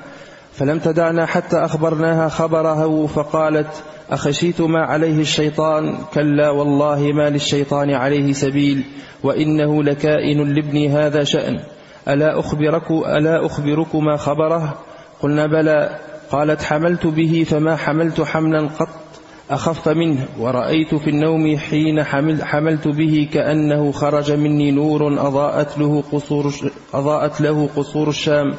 فلم 0.53 0.79
تدعنا 0.79 1.25
حتى 1.25 1.57
أخبرناها 1.57 2.29
خبره 2.29 3.05
فقالت 3.05 3.83
أخشيت 4.11 4.61
ما 4.61 4.85
عليه 4.85 5.19
الشيطان؟ 5.21 5.97
كلا 6.13 6.49
والله 6.49 7.11
ما 7.13 7.29
للشيطان 7.29 7.91
عليه 7.91 8.33
سبيل 8.33 8.83
وإنه 9.23 9.83
لكائن 9.83 10.53
لابني 10.53 10.89
هذا 10.89 11.23
شأن. 11.23 11.59
ألا, 12.07 12.39
أخبرك 12.39 12.91
ألا 12.91 13.45
أخبركما 13.45 14.17
خبره؟ 14.17 14.77
قلنا 15.21 15.47
بلى. 15.47 15.89
قالت 16.31 16.63
حملت 16.63 17.07
به 17.07 17.45
فما 17.49 17.75
حملت 17.75 18.21
حملا 18.21 18.69
قط 18.79 19.02
أخف 19.49 19.89
منه 19.89 20.25
ورأيت 20.39 20.95
في 20.95 21.09
النوم 21.09 21.57
حين 21.57 22.03
حمل 22.03 22.43
حملت 22.43 22.87
به 22.87 23.29
كأنه 23.33 23.91
خرج 23.91 24.31
مني 24.31 24.71
نور 24.71 25.27
أضاءت 25.27 25.77
له 25.77 26.03
قصور, 26.11 26.53
أضاءت 26.93 27.41
له 27.41 27.69
قصور 27.75 28.09
الشام. 28.09 28.53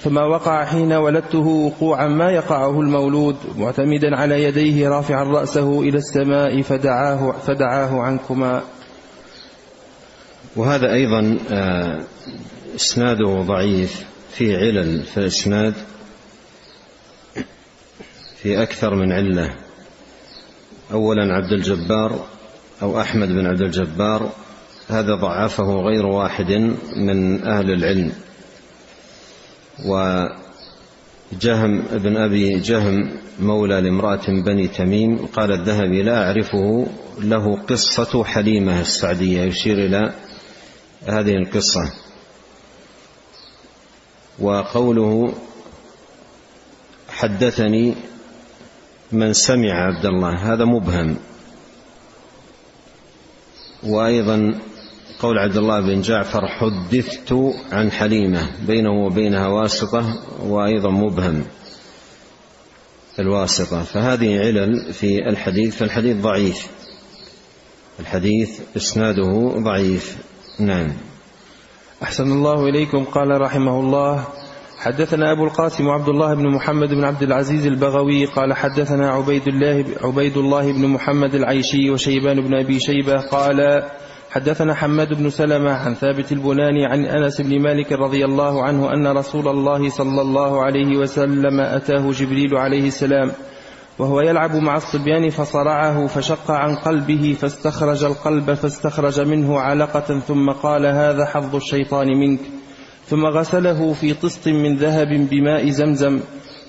فما 0.00 0.24
وقع 0.24 0.64
حين 0.64 0.92
ولدته 0.92 1.46
وقوعا 1.46 2.08
ما 2.08 2.30
يقعه 2.30 2.80
المولود 2.80 3.36
معتمدا 3.58 4.16
على 4.16 4.42
يديه 4.42 4.88
رافعا 4.88 5.24
رأسه 5.24 5.80
إلى 5.80 5.98
السماء 5.98 6.62
فدعاه, 6.62 7.32
فدعاه 7.46 8.00
عنكما. 8.00 8.62
وهذا 10.56 10.92
أيضا 10.92 11.38
آه، 11.50 12.00
إسناده 12.76 13.42
ضعيف 13.42 14.04
في 14.32 14.56
علل 14.56 15.02
في 15.02 15.16
الإسناد 15.16 15.74
في 18.42 18.62
أكثر 18.62 18.94
من 18.94 19.12
علة. 19.12 19.67
أولا 20.92 21.34
عبد 21.34 21.52
الجبار 21.52 22.26
أو 22.82 23.00
أحمد 23.00 23.28
بن 23.28 23.46
عبد 23.46 23.60
الجبار 23.60 24.32
هذا 24.88 25.14
ضعفه 25.14 25.80
غير 25.80 26.06
واحد 26.06 26.52
من 26.96 27.46
أهل 27.46 27.70
العلم. 27.70 28.12
وجهم 29.84 31.82
بن 31.92 32.16
أبي 32.16 32.60
جهم 32.60 33.10
مولى 33.40 33.80
لامرأة 33.80 34.26
بني 34.26 34.68
تميم 34.68 35.26
قال 35.26 35.52
الذهبي 35.52 36.02
لا 36.02 36.26
أعرفه 36.26 36.86
له 37.20 37.56
قصة 37.56 38.24
حليمة 38.24 38.80
السعدية. 38.80 39.42
يشير 39.42 39.78
إلى 39.78 40.14
هذه 41.06 41.32
القصة. 41.34 41.92
وقوله 44.38 45.34
حدثني 47.08 47.94
من 49.12 49.32
سمع 49.32 49.72
عبد 49.72 50.06
الله 50.06 50.52
هذا 50.52 50.64
مبهم. 50.64 51.16
وأيضا 53.82 54.60
قول 55.20 55.38
عبد 55.38 55.56
الله 55.56 55.80
بن 55.80 56.00
جعفر 56.00 56.48
حدثت 56.48 57.32
عن 57.72 57.92
حليمة 57.92 58.50
بينه 58.66 59.04
وبينها 59.06 59.46
واسطة 59.46 60.22
وأيضا 60.42 60.90
مبهم 60.90 61.44
الواسطة. 63.18 63.82
فهذه 63.82 64.38
علل 64.38 64.92
في 64.92 65.28
الحديث 65.28 65.76
فالحديث 65.76 66.16
ضعيف. 66.16 66.66
الحديث 68.00 68.60
إسناده 68.76 69.54
ضعيف. 69.58 70.18
نعم. 70.58 70.92
أحسن 72.02 72.32
الله 72.32 72.68
إليكم 72.68 73.04
قال 73.04 73.40
رحمه 73.40 73.80
الله 73.80 74.24
حدثنا 74.78 75.32
أبو 75.32 75.44
القاسم 75.44 75.88
عبد 75.88 76.08
الله 76.08 76.34
بن 76.34 76.54
محمد 76.54 76.88
بن 76.88 77.04
عبد 77.04 77.22
العزيز 77.22 77.66
البغوي 77.66 78.24
قال 78.24 78.54
حدثنا 78.54 79.10
عبيد 79.10 79.48
الله 79.48 79.84
عبيد 80.02 80.36
الله 80.36 80.72
بن 80.72 80.86
محمد 80.86 81.34
العيشي 81.34 81.90
وشيبان 81.90 82.40
بن 82.40 82.54
أبي 82.54 82.80
شيبة 82.80 83.20
قال 83.20 83.82
حدثنا 84.30 84.74
حماد 84.74 85.14
بن 85.14 85.30
سلمة 85.30 85.70
عن 85.70 85.94
ثابت 85.94 86.32
البناني 86.32 86.86
عن 86.86 87.04
أنس 87.04 87.40
بن 87.40 87.62
مالك 87.62 87.92
رضي 87.92 88.24
الله 88.24 88.62
عنه 88.62 88.92
أن 88.92 89.06
رسول 89.06 89.48
الله 89.48 89.88
صلى 89.88 90.20
الله 90.20 90.62
عليه 90.62 90.96
وسلم 90.98 91.60
أتاه 91.60 92.10
جبريل 92.10 92.56
عليه 92.56 92.86
السلام 92.86 93.30
وهو 93.98 94.20
يلعب 94.20 94.56
مع 94.56 94.76
الصبيان 94.76 95.30
فصرعه 95.30 96.06
فشق 96.06 96.50
عن 96.50 96.76
قلبه 96.76 97.36
فاستخرج 97.40 98.04
القلب 98.04 98.54
فاستخرج 98.54 99.20
منه 99.20 99.60
علقة 99.60 100.20
ثم 100.20 100.50
قال 100.50 100.86
هذا 100.86 101.24
حظ 101.26 101.56
الشيطان 101.56 102.06
منك. 102.06 102.40
ثم 103.08 103.26
غسله 103.26 103.92
في 103.92 104.14
طست 104.14 104.48
من 104.48 104.76
ذهب 104.76 105.28
بماء 105.30 105.70
زمزم 105.70 106.20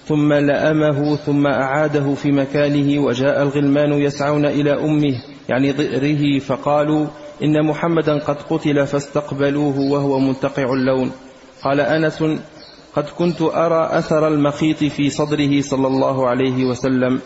ثم 0.06 0.34
لأمه 0.34 1.16
ثم 1.16 1.48
أعاده 1.48 2.14
في 2.14 2.32
مكانه 2.32 3.02
وجاء 3.02 3.42
الغلمان 3.42 3.92
يسعون 3.94 4.46
إلى 4.46 4.74
أمه 4.74 5.14
يعني 5.50 5.72
ضئره 5.72 6.40
فقالوا 6.40 7.08
إن 7.44 7.66
محمدا 7.66 8.20
قد 8.20 8.42
قتل 8.42 8.88
فاستقبلوه 8.88 9.80
وهو 9.80 10.20
منتقع 10.20 10.74
اللون. 10.74 11.12
قال 11.64 11.80
أنس 11.80 12.24
قد 12.96 13.06
كنت 13.18 13.42
أرى 13.42 13.90
أثر 13.92 14.28
المخيط 14.28 14.84
في 14.84 15.10
صدره 15.10 15.62
صلى 15.62 15.88
الله 15.88 16.28
عليه 16.28 16.66
وسلم. 16.66 17.20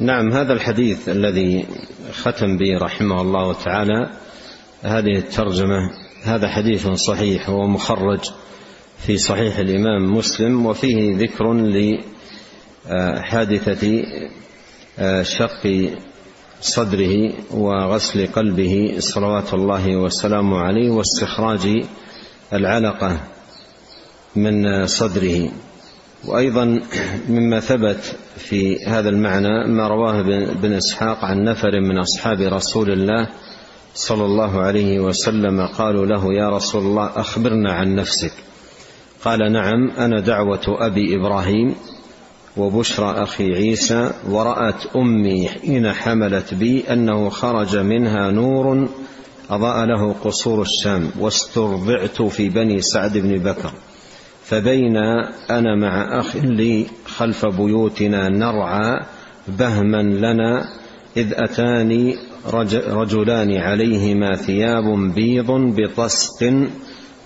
نعم 0.00 0.32
هذا 0.32 0.52
الحديث 0.52 1.08
الذي 1.08 1.66
ختم 2.12 2.56
به 2.56 2.78
رحمه 2.82 3.20
الله 3.20 3.52
تعالى 3.52 4.10
هذه 4.82 5.18
الترجمة 5.18 5.90
هذا 6.24 6.48
حديث 6.48 6.88
صحيح 6.88 7.50
ومخرج. 7.50 8.20
في 9.06 9.18
صحيح 9.18 9.58
الإمام 9.58 10.16
مسلم 10.16 10.66
وفيه 10.66 11.16
ذكر 11.16 11.54
لحادثة 12.86 14.02
آه، 14.98 15.22
شق 15.22 15.90
صدره 16.60 17.32
وغسل 17.50 18.26
قلبه 18.26 18.94
صلوات 18.98 19.54
الله 19.54 19.96
وسلامه 19.96 20.58
عليه 20.58 20.90
واستخراج 20.90 21.84
العلقة 22.52 23.20
من 24.36 24.86
صدره. 24.86 25.48
وأيضا 26.24 26.80
مما 27.28 27.60
ثبت 27.60 28.16
في 28.36 28.84
هذا 28.86 29.08
المعنى 29.08 29.68
ما 29.68 29.88
رواه 29.88 30.22
بن 30.62 30.72
إسحاق 30.72 31.24
عن 31.24 31.44
نفر 31.44 31.80
من 31.80 31.98
أصحاب 31.98 32.40
رسول 32.40 32.90
الله 32.90 33.28
صلى 33.94 34.24
الله 34.24 34.60
عليه 34.60 35.00
وسلم 35.00 35.66
قالوا 35.66 36.06
له 36.06 36.34
يا 36.34 36.48
رسول 36.48 36.82
الله 36.82 37.10
أخبرنا 37.14 37.72
عن 37.72 37.94
نفسك. 37.94 38.32
قال 39.24 39.52
نعم 39.52 39.90
أنا 39.90 40.20
دعوة 40.20 40.60
أبي 40.66 41.16
إبراهيم 41.16 41.74
وبشرى 42.56 43.22
أخي 43.22 43.54
عيسى 43.54 44.10
ورأت 44.28 44.96
أمي 44.96 45.48
حين 45.48 45.92
حملت 45.92 46.54
بي 46.54 46.92
أنه 46.92 47.28
خرج 47.28 47.76
منها 47.76 48.30
نور 48.30 48.88
أضاء 49.50 49.86
له 49.86 50.12
قصور 50.12 50.62
الشام 50.62 51.10
واسترضعت 51.18 52.22
في 52.22 52.48
بني 52.48 52.82
سعد 52.82 53.18
بن 53.18 53.38
بكر. 53.38 53.72
فبين 54.44 54.96
أنا 55.50 55.76
مع 55.76 56.20
أخ 56.20 56.36
لي 56.36 56.86
خلف 57.06 57.46
بيوتنا 57.46 58.28
نرعى 58.28 59.06
بهما 59.48 60.02
لنا 60.02 60.64
إذ 61.16 61.32
أتاني 61.32 62.16
رجلان 62.88 63.56
عليهما 63.56 64.34
ثياب 64.34 65.14
بيض 65.14 65.50
بطست 65.50 66.44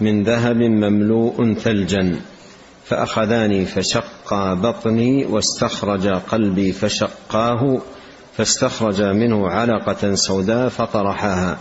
من 0.03 0.23
ذهب 0.23 0.57
مملوء 0.57 1.55
ثلجا 1.55 2.21
فأخذاني 2.85 3.67
فشقا 3.67 4.55
بطني 4.55 5.27
واستخرجا 5.27 6.15
قلبي 6.15 6.73
فشقاه 6.73 7.81
فاستخرج 8.37 9.03
منه 9.03 9.49
علقة 9.49 10.15
سوداء 10.15 10.69
فطرحاها 10.69 11.61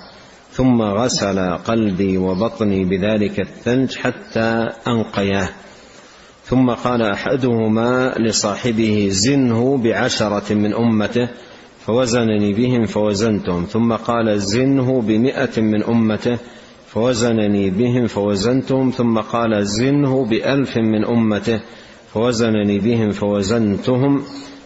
ثم 0.51 0.82
غسل 0.82 1.58
قلبي 1.58 2.17
وبطني 2.17 2.86
بذلك 2.86 3.39
الثلج 3.39 3.95
حتى 3.95 4.67
أنقياه. 4.88 5.49
ثم 6.45 6.69
قال 6.69 7.01
أحدهما 7.01 8.15
لصاحبه 8.19 9.08
زنه 9.12 9.77
بعشرة 9.77 10.54
من 10.54 10.73
أمته 10.73 11.30
فوزنني 11.86 12.54
بهم 12.54 12.86
فوزنتهم 12.86 13.65
ثم 13.65 13.93
قال 13.93 14.39
زنه 14.41 15.01
بمئة 15.01 15.62
من 15.62 15.84
أمته 15.84 16.38
فوزنني 16.93 17.69
بهم 17.69 18.08
فوزنتهم 18.08 18.91
ثم 18.91 19.19
قال 19.19 19.65
زنه 19.65 20.25
بألف 20.25 20.77
من 20.77 21.06
أمته. 21.06 21.62
فوزنني 22.13 22.80
بهم 22.80 23.12
فوزنتهم 23.12 24.23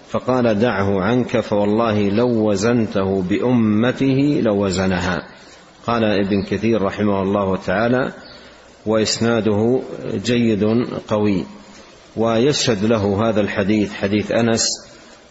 فقال 0.10 0.60
دعه 0.60 1.02
عنك 1.02 1.40
فوالله 1.40 2.10
لو 2.10 2.50
وزنته 2.50 3.22
بأمته 3.22 4.42
لوزنها. 4.46 5.28
قال 5.88 6.04
ابن 6.04 6.44
كثير 6.44 6.82
رحمه 6.82 7.22
الله 7.22 7.58
تعالى 7.58 8.14
وإسناده 8.86 9.82
جيد 10.26 10.64
قوي. 11.08 11.46
ويشهد 12.18 12.86
له 12.86 13.30
هذا 13.30 13.42
الحديث 13.42 13.94
حديث 13.94 14.32
أنس 14.32 14.68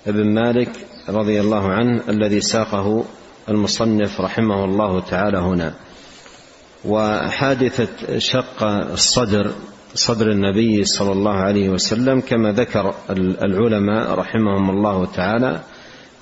بن 0.06 0.34
مالك 0.34 0.70
رضي 1.08 1.40
الله 1.40 1.68
عنه 1.68 2.02
الذي 2.08 2.40
ساقه 2.40 3.04
المصنف 3.48 4.20
رحمه 4.20 4.64
الله 4.64 5.00
تعالى 5.00 5.38
هنا. 5.38 5.74
وحادثة 6.84 8.18
شق 8.18 8.62
الصدر 8.62 9.50
صدر 9.94 10.30
النبي 10.30 10.84
صلى 10.84 11.12
الله 11.12 11.32
عليه 11.32 11.68
وسلم 11.68 12.20
كما 12.20 12.52
ذكر 12.52 12.94
العلماء 13.44 14.14
رحمهم 14.14 14.70
الله 14.70 15.06
تعالى 15.06 15.60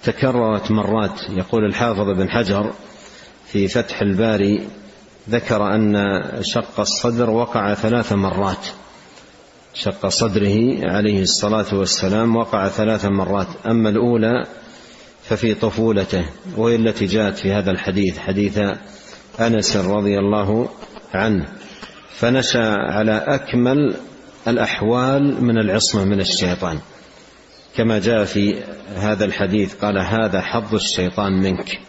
تكررت 0.03 0.71
مرات. 0.71 1.21
يقول 1.31 1.65
الحافظ 1.65 2.11
بن 2.11 2.31
حجر 2.31 2.73
في 3.47 3.69
فتح 3.69 4.03
الباري 4.03 4.69
ذكر 5.31 5.75
أن 5.75 6.23
شق 6.41 6.81
الصدر 6.81 7.31
وقع 7.31 7.75
ثلاث 7.75 8.13
مرات. 8.13 8.67
شق 9.75 10.07
صدره 10.09 10.79
عليه 10.83 11.23
الصلاة 11.23 11.75
والسلام 11.75 12.37
وقع 12.37 12.69
ثلاث 12.69 13.05
مرات. 13.05 13.49
أما 13.67 13.89
الأولى 13.89 14.47
ففي 15.23 15.55
طفولته 15.55 16.25
وهي 16.57 16.77
التي 16.77 17.07
جاءت 17.07 17.39
في 17.39 17.53
هذا 17.53 17.71
الحديث 17.71 18.19
حديث 18.19 18.59
أنس 19.41 19.77
رضي 19.77 20.19
الله 20.19 20.69
عنه 21.15 21.49
فنشأ 22.11 22.77
على 22.77 23.25
أكمل 23.27 23.97
الأحوال 24.49 25.45
من 25.45 25.59
العصمة 25.59 26.05
من 26.05 26.21
الشيطان. 26.21 26.79
كما 27.77 27.99
جاء 27.99 28.25
في 28.25 28.63
هذا 28.97 29.25
الحديث 29.25 29.75
قال 29.75 29.99
هذا 29.99 30.41
حظ 30.41 30.75
الشيطان 30.75 31.33
منك. 31.33 31.81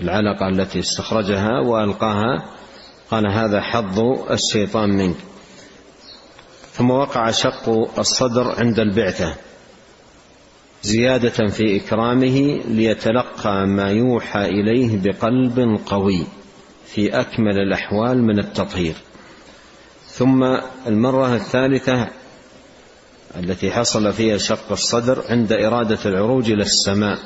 العلقة 0.00 0.48
التي 0.48 0.78
استخرجها 0.78 1.60
وألقاها 1.60 2.44
قال 3.10 3.32
هذا 3.32 3.60
حظ 3.60 4.00
الشيطان 4.30 4.90
منك. 4.90 5.16
ثم 6.72 6.90
وقع 6.90 7.30
شق 7.30 7.68
الصدر 7.98 8.54
عند 8.58 8.78
البعثة 8.78 9.34
زيادة 10.82 11.48
في 11.48 11.76
إكرامه 11.76 12.60
ليتلقى 12.68 13.66
ما 13.66 13.90
يوحى 13.90 14.44
إليه 14.44 14.98
بقلب 15.02 15.80
قوي. 15.86 16.26
في 16.86 17.20
أكمل 17.20 17.58
الأحوال 17.58 18.22
من 18.22 18.38
التطهير. 18.38 18.94
ثم 20.06 20.42
المرة 20.86 21.34
الثالثة 21.34 22.08
التي 23.36 23.70
حصل 23.70 24.12
فيها 24.12 24.38
شق 24.38 24.72
الصدر 24.72 25.24
عند 25.30 25.52
إرادة 25.52 25.98
العروج 26.06 26.50
إلى 26.50 26.62
السماء 26.62 27.18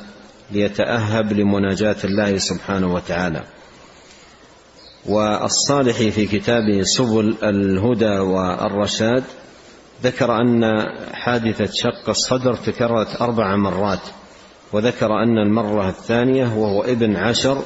ليتأهب 0.51 1.33
لمناجاة 1.33 1.95
الله 2.03 2.37
سبحانه 2.37 2.93
وتعالى. 2.93 3.43
والصالح 5.05 5.97
في 5.97 6.25
كتابه 6.25 6.81
سبل 6.83 7.35
الهدى 7.43 8.19
والرشاد 8.19 9.23
ذكر 10.03 10.41
أن 10.41 10.83
حادثة 11.13 11.69
شق 11.73 12.09
الصدر 12.09 12.55
تكررت 12.55 13.21
أربع 13.21 13.55
مرات 13.55 14.01
وذكر 14.73 15.23
أن 15.23 15.37
المرة 15.37 15.89
الثانية 15.89 16.45
وهو 16.45 16.83
ابن 16.83 17.15
عشر 17.15 17.63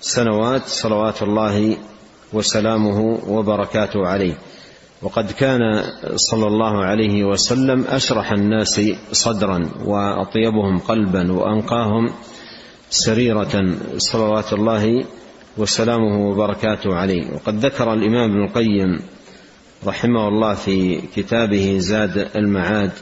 سنوات 0.00 0.62
صلوات 0.66 1.22
الله 1.22 1.76
وسلامه 2.32 3.18
وبركاته 3.28 4.06
عليه. 4.06 4.38
وقد 5.02 5.32
كان 5.32 5.60
صلى 6.14 6.46
الله 6.46 6.84
عليه 6.84 7.24
وسلم 7.24 7.84
أشرح 7.88 8.32
الناس 8.32 8.80
صدرا 9.12 9.70
وأطيبهم 9.84 10.78
قلبا 10.78 11.32
وأنقاهم 11.32 12.10
سريرة 12.90 13.74
صلوات 13.96 14.52
الله 14.52 15.04
وسلامه 15.58 16.28
وبركاته 16.30 16.94
عليه. 16.94 17.34
وقد 17.34 17.54
ذكر 17.66 17.92
الإمام 17.92 18.30
ابن 18.30 18.44
القيم 18.44 19.00
رحمه 19.86 20.28
الله 20.28 20.54
في 20.54 21.00
كتابه 21.16 21.78
زاد 21.78 22.28
المعاد 22.36 22.92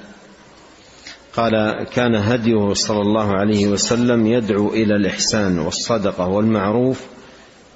قال 1.37 1.85
كان 1.95 2.15
هديه 2.15 2.73
صلى 2.73 3.01
الله 3.01 3.33
عليه 3.33 3.69
وسلم 3.69 4.27
يدعو 4.27 4.69
إلى 4.69 4.97
الإحسان 4.97 5.59
والصدقة 5.59 6.29
والمعروف 6.29 7.07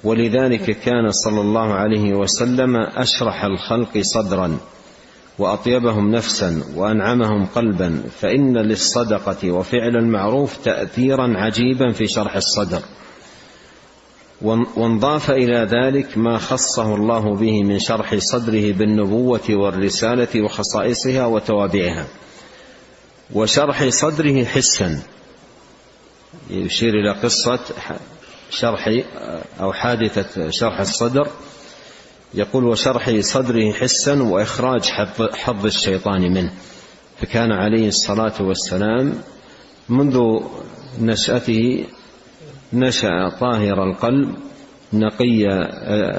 ولذلك 0.03 0.79
كان 0.79 1.11
صلى 1.11 1.41
الله 1.41 1.73
عليه 1.73 2.13
وسلم 2.13 2.75
أشرح 2.75 3.43
الخلق 3.43 3.97
صدرا 4.01 4.57
وأطيبهم 5.39 6.11
نفسا 6.11 6.63
وأنعمهم 6.75 7.45
قلبا 7.45 8.03
فإن 8.19 8.57
للصدقة 8.57 9.51
وفعل 9.51 9.95
المعروف 9.95 10.57
تاثيرا 10.57 11.33
عجيبا 11.37 11.91
في 11.91 12.07
شرح 12.07 12.35
الصدر. 12.35 12.81
وانضاف 14.77 15.31
إلى 15.31 15.67
ذلك 15.71 16.17
ما 16.17 16.37
خصه 16.37 16.95
الله 16.95 17.35
به 17.35 17.63
من 17.63 17.79
شرح 17.79 18.15
صدره 18.15 18.71
بالنبوة 18.71 19.49
والرسالة 19.49 20.43
وخصائصها 20.43 21.25
وتوابعها. 21.25 22.05
وشرح 23.33 23.89
صدره 23.89 24.43
حسا. 24.43 24.99
يشير 26.49 26.93
إلى 26.93 27.11
قصة 27.11 27.59
شرح 28.49 28.89
أو 29.59 29.73
حادثة 29.73 30.49
شرح 30.49 30.79
الصدر. 30.79 31.27
يقول 32.33 32.65
وشرح 32.65 33.19
صدره 33.19 33.71
حسا 33.71 34.23
وإخراج 34.23 34.83
حظ 35.33 35.65
الشيطان 35.65 36.21
منه. 36.33 36.53
فكان 37.21 37.51
عليه 37.51 37.87
الصلاة 37.87 38.41
والسلام 38.41 39.21
منذ 39.89 40.19
نشأته 40.99 41.85
نشأ 42.73 43.29
طاهر 43.39 43.83
القلب 43.83 44.35
نقي 44.93 45.45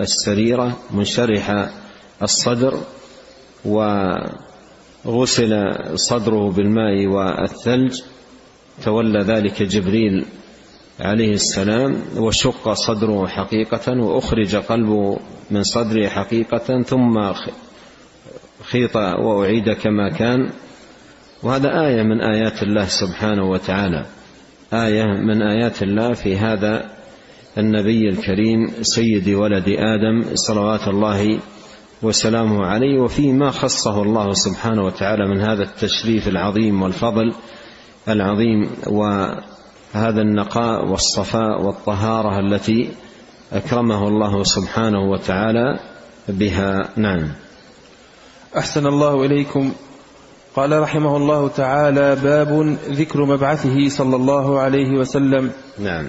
السريرة 0.03 0.79
منشرح 0.91 1.71
الصدر 2.23 2.81
وغسل 5.05 5.73
صدره 5.95 6.51
بالماء 6.51 7.07
والثلج 7.07 8.01
تولى 8.85 9.19
ذلك 9.19 9.63
جبريل 9.63 10.25
عليه 11.01 11.33
السلام 11.33 11.97
وشق 12.17 12.73
صدره 12.73 13.27
حقيقة 13.27 14.03
وأخرج 14.03 14.57
قلبه 14.57 15.19
من 15.51 15.63
صدره 15.63 16.09
حقيقة 16.09 16.83
ثم 16.83 17.33
خيط 18.63 18.97
وأعيد 18.97 19.71
كما 19.71 20.11
كان. 20.11 20.51
وهذا 21.43 21.87
آية 21.87 22.03
من 22.03 22.21
آيات 22.21 22.63
الله 22.63 22.85
سبحانه 22.85 23.51
وتعالى. 23.51 24.07
آية 24.73 25.05
من 25.05 25.43
آيات 25.43 25.83
الله 25.83 26.13
في 26.13 26.37
هذا 26.37 26.91
النبي 27.59 28.09
الكريم 28.09 28.67
سيد 28.83 29.29
ولد 29.29 29.69
آدم 29.69 30.35
صلوات 30.35 30.89
الله 30.89 31.39
وسلامه 32.03 32.67
عليه 32.67 33.01
وفيما 33.01 33.51
خصه 33.51 34.03
الله 34.03 34.33
سبحانه 34.33 34.85
وتعالى 34.85 35.29
من 35.29 35.41
هذا 35.41 35.63
التشريف 35.63 36.29
العظيم 36.29 36.83
والفضل 36.83 37.35
العظيم 38.09 38.71
وهذا 38.87 40.21
النقاء 40.21 40.87
والصفاء 40.87 41.63
والطهارة 41.63 42.39
التي 42.39 42.91
أكرمه 43.53 44.09
الله 44.09 44.43
سبحانه 44.45 45.11
وتعالى 45.11 45.79
بها. 46.29 46.89
نعم. 46.97 47.29
أحسن 48.57 48.87
الله 48.87 49.25
إليكم. 49.25 49.73
قال 50.57 50.81
رحمه 50.81 51.17
الله 51.17 51.49
تعالى 51.49 52.17
باب 52.17 52.79
ذكر 52.91 53.25
مبعثه 53.25 53.89
صلى 53.89 54.17
الله 54.17 54.61
عليه 54.61 54.99
وسلم. 54.99 55.53
نعم. 55.79 56.07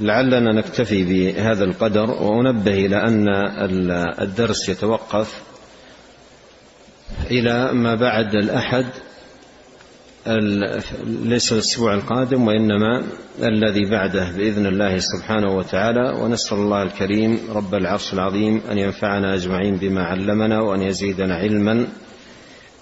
لعلنا 0.00 0.52
نكتفي 0.52 1.04
بهذا 1.04 1.64
القدر 1.64 2.10
وأنبه 2.10 2.86
إلى 2.86 2.96
أن 2.96 3.28
الدرس 4.20 4.68
يتوقف 4.68 5.42
إلى 7.30 7.72
ما 7.72 7.94
بعد 7.94 8.34
الأحد 8.34 8.86
ليس 11.06 11.52
الأسبوع 11.52 11.94
القادم 11.94 12.46
وإنما 12.46 13.02
الذي 13.42 13.90
بعده 13.90 14.30
بإذن 14.36 14.66
الله 14.66 14.98
سبحانه 14.98 15.56
وتعالى. 15.56 16.12
ونسأل 16.20 16.58
الله 16.58 16.82
الكريم 16.82 17.38
رب 17.54 17.74
العرش 17.74 18.12
العظيم 18.12 18.60
أن 18.70 18.78
ينفعنا 18.78 19.34
أجمعين 19.34 19.76
بما 19.76 20.04
علمنا 20.04 20.60
وأن 20.60 20.82
يزيدنا 20.82 21.34
علما 21.34 21.86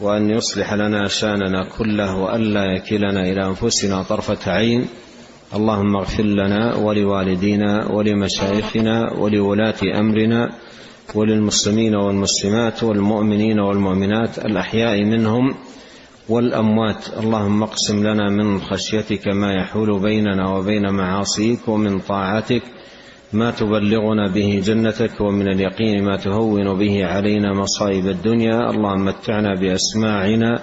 وأن 0.01 0.31
يصلح 0.31 0.75
لنا 0.75 1.09
شأننا 1.09 1.69
كله 1.79 2.17
وألا 2.17 2.65
يكلنا 2.77 3.21
إلى 3.21 3.47
أنفسنا 3.47 4.03
طرفة 4.03 4.53
عين. 4.53 4.89
اللهم 5.55 5.97
اغفر 5.97 6.23
لنا 6.23 6.77
ولوالدينا 6.77 7.93
ولمشايخنا 7.93 9.13
ولولاة 9.13 9.81
أمرنا 10.01 10.51
وللمسلمين 11.15 11.95
والمسلمات 11.95 12.83
والمؤمنين 12.83 13.61
والمؤمنات 13.61 14.39
الأحياء 14.39 15.05
منهم 15.05 15.55
والأموات. 16.29 17.09
اللهم 17.23 17.63
اقسم 17.63 18.07
لنا 18.07 18.31
من 18.31 18.61
خشيتك 18.61 19.29
ما 19.29 19.53
يحول 19.53 20.01
بيننا 20.01 20.49
وبين 20.49 20.91
معاصيك 20.91 21.69
ومن 21.69 21.99
طاعتك 21.99 22.63
ما 23.33 23.51
تبلغنا 23.51 24.33
به 24.35 24.63
جنتك 24.65 25.21
ومن 25.21 25.49
اليقين 25.49 26.05
ما 26.05 26.17
تهون 26.17 26.79
به 26.79 27.07
علينا 27.07 27.55
مصائب 27.55 28.07
الدنيا. 28.07 28.71
اللهم 28.71 29.05
متعنا 29.05 29.55
بأسماعنا 29.61 30.63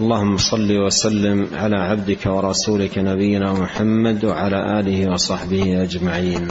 اللهم 0.00 0.36
صل 0.36 0.70
وسلم 0.78 1.48
على 1.52 1.76
عبدك 1.76 2.26
ورسولك 2.26 2.98
نبينا 2.98 3.52
محمد 3.52 4.24
وعلى 4.24 4.80
آله 4.80 5.12
وصحبه 5.12 5.82
أجمعين. 5.82 6.48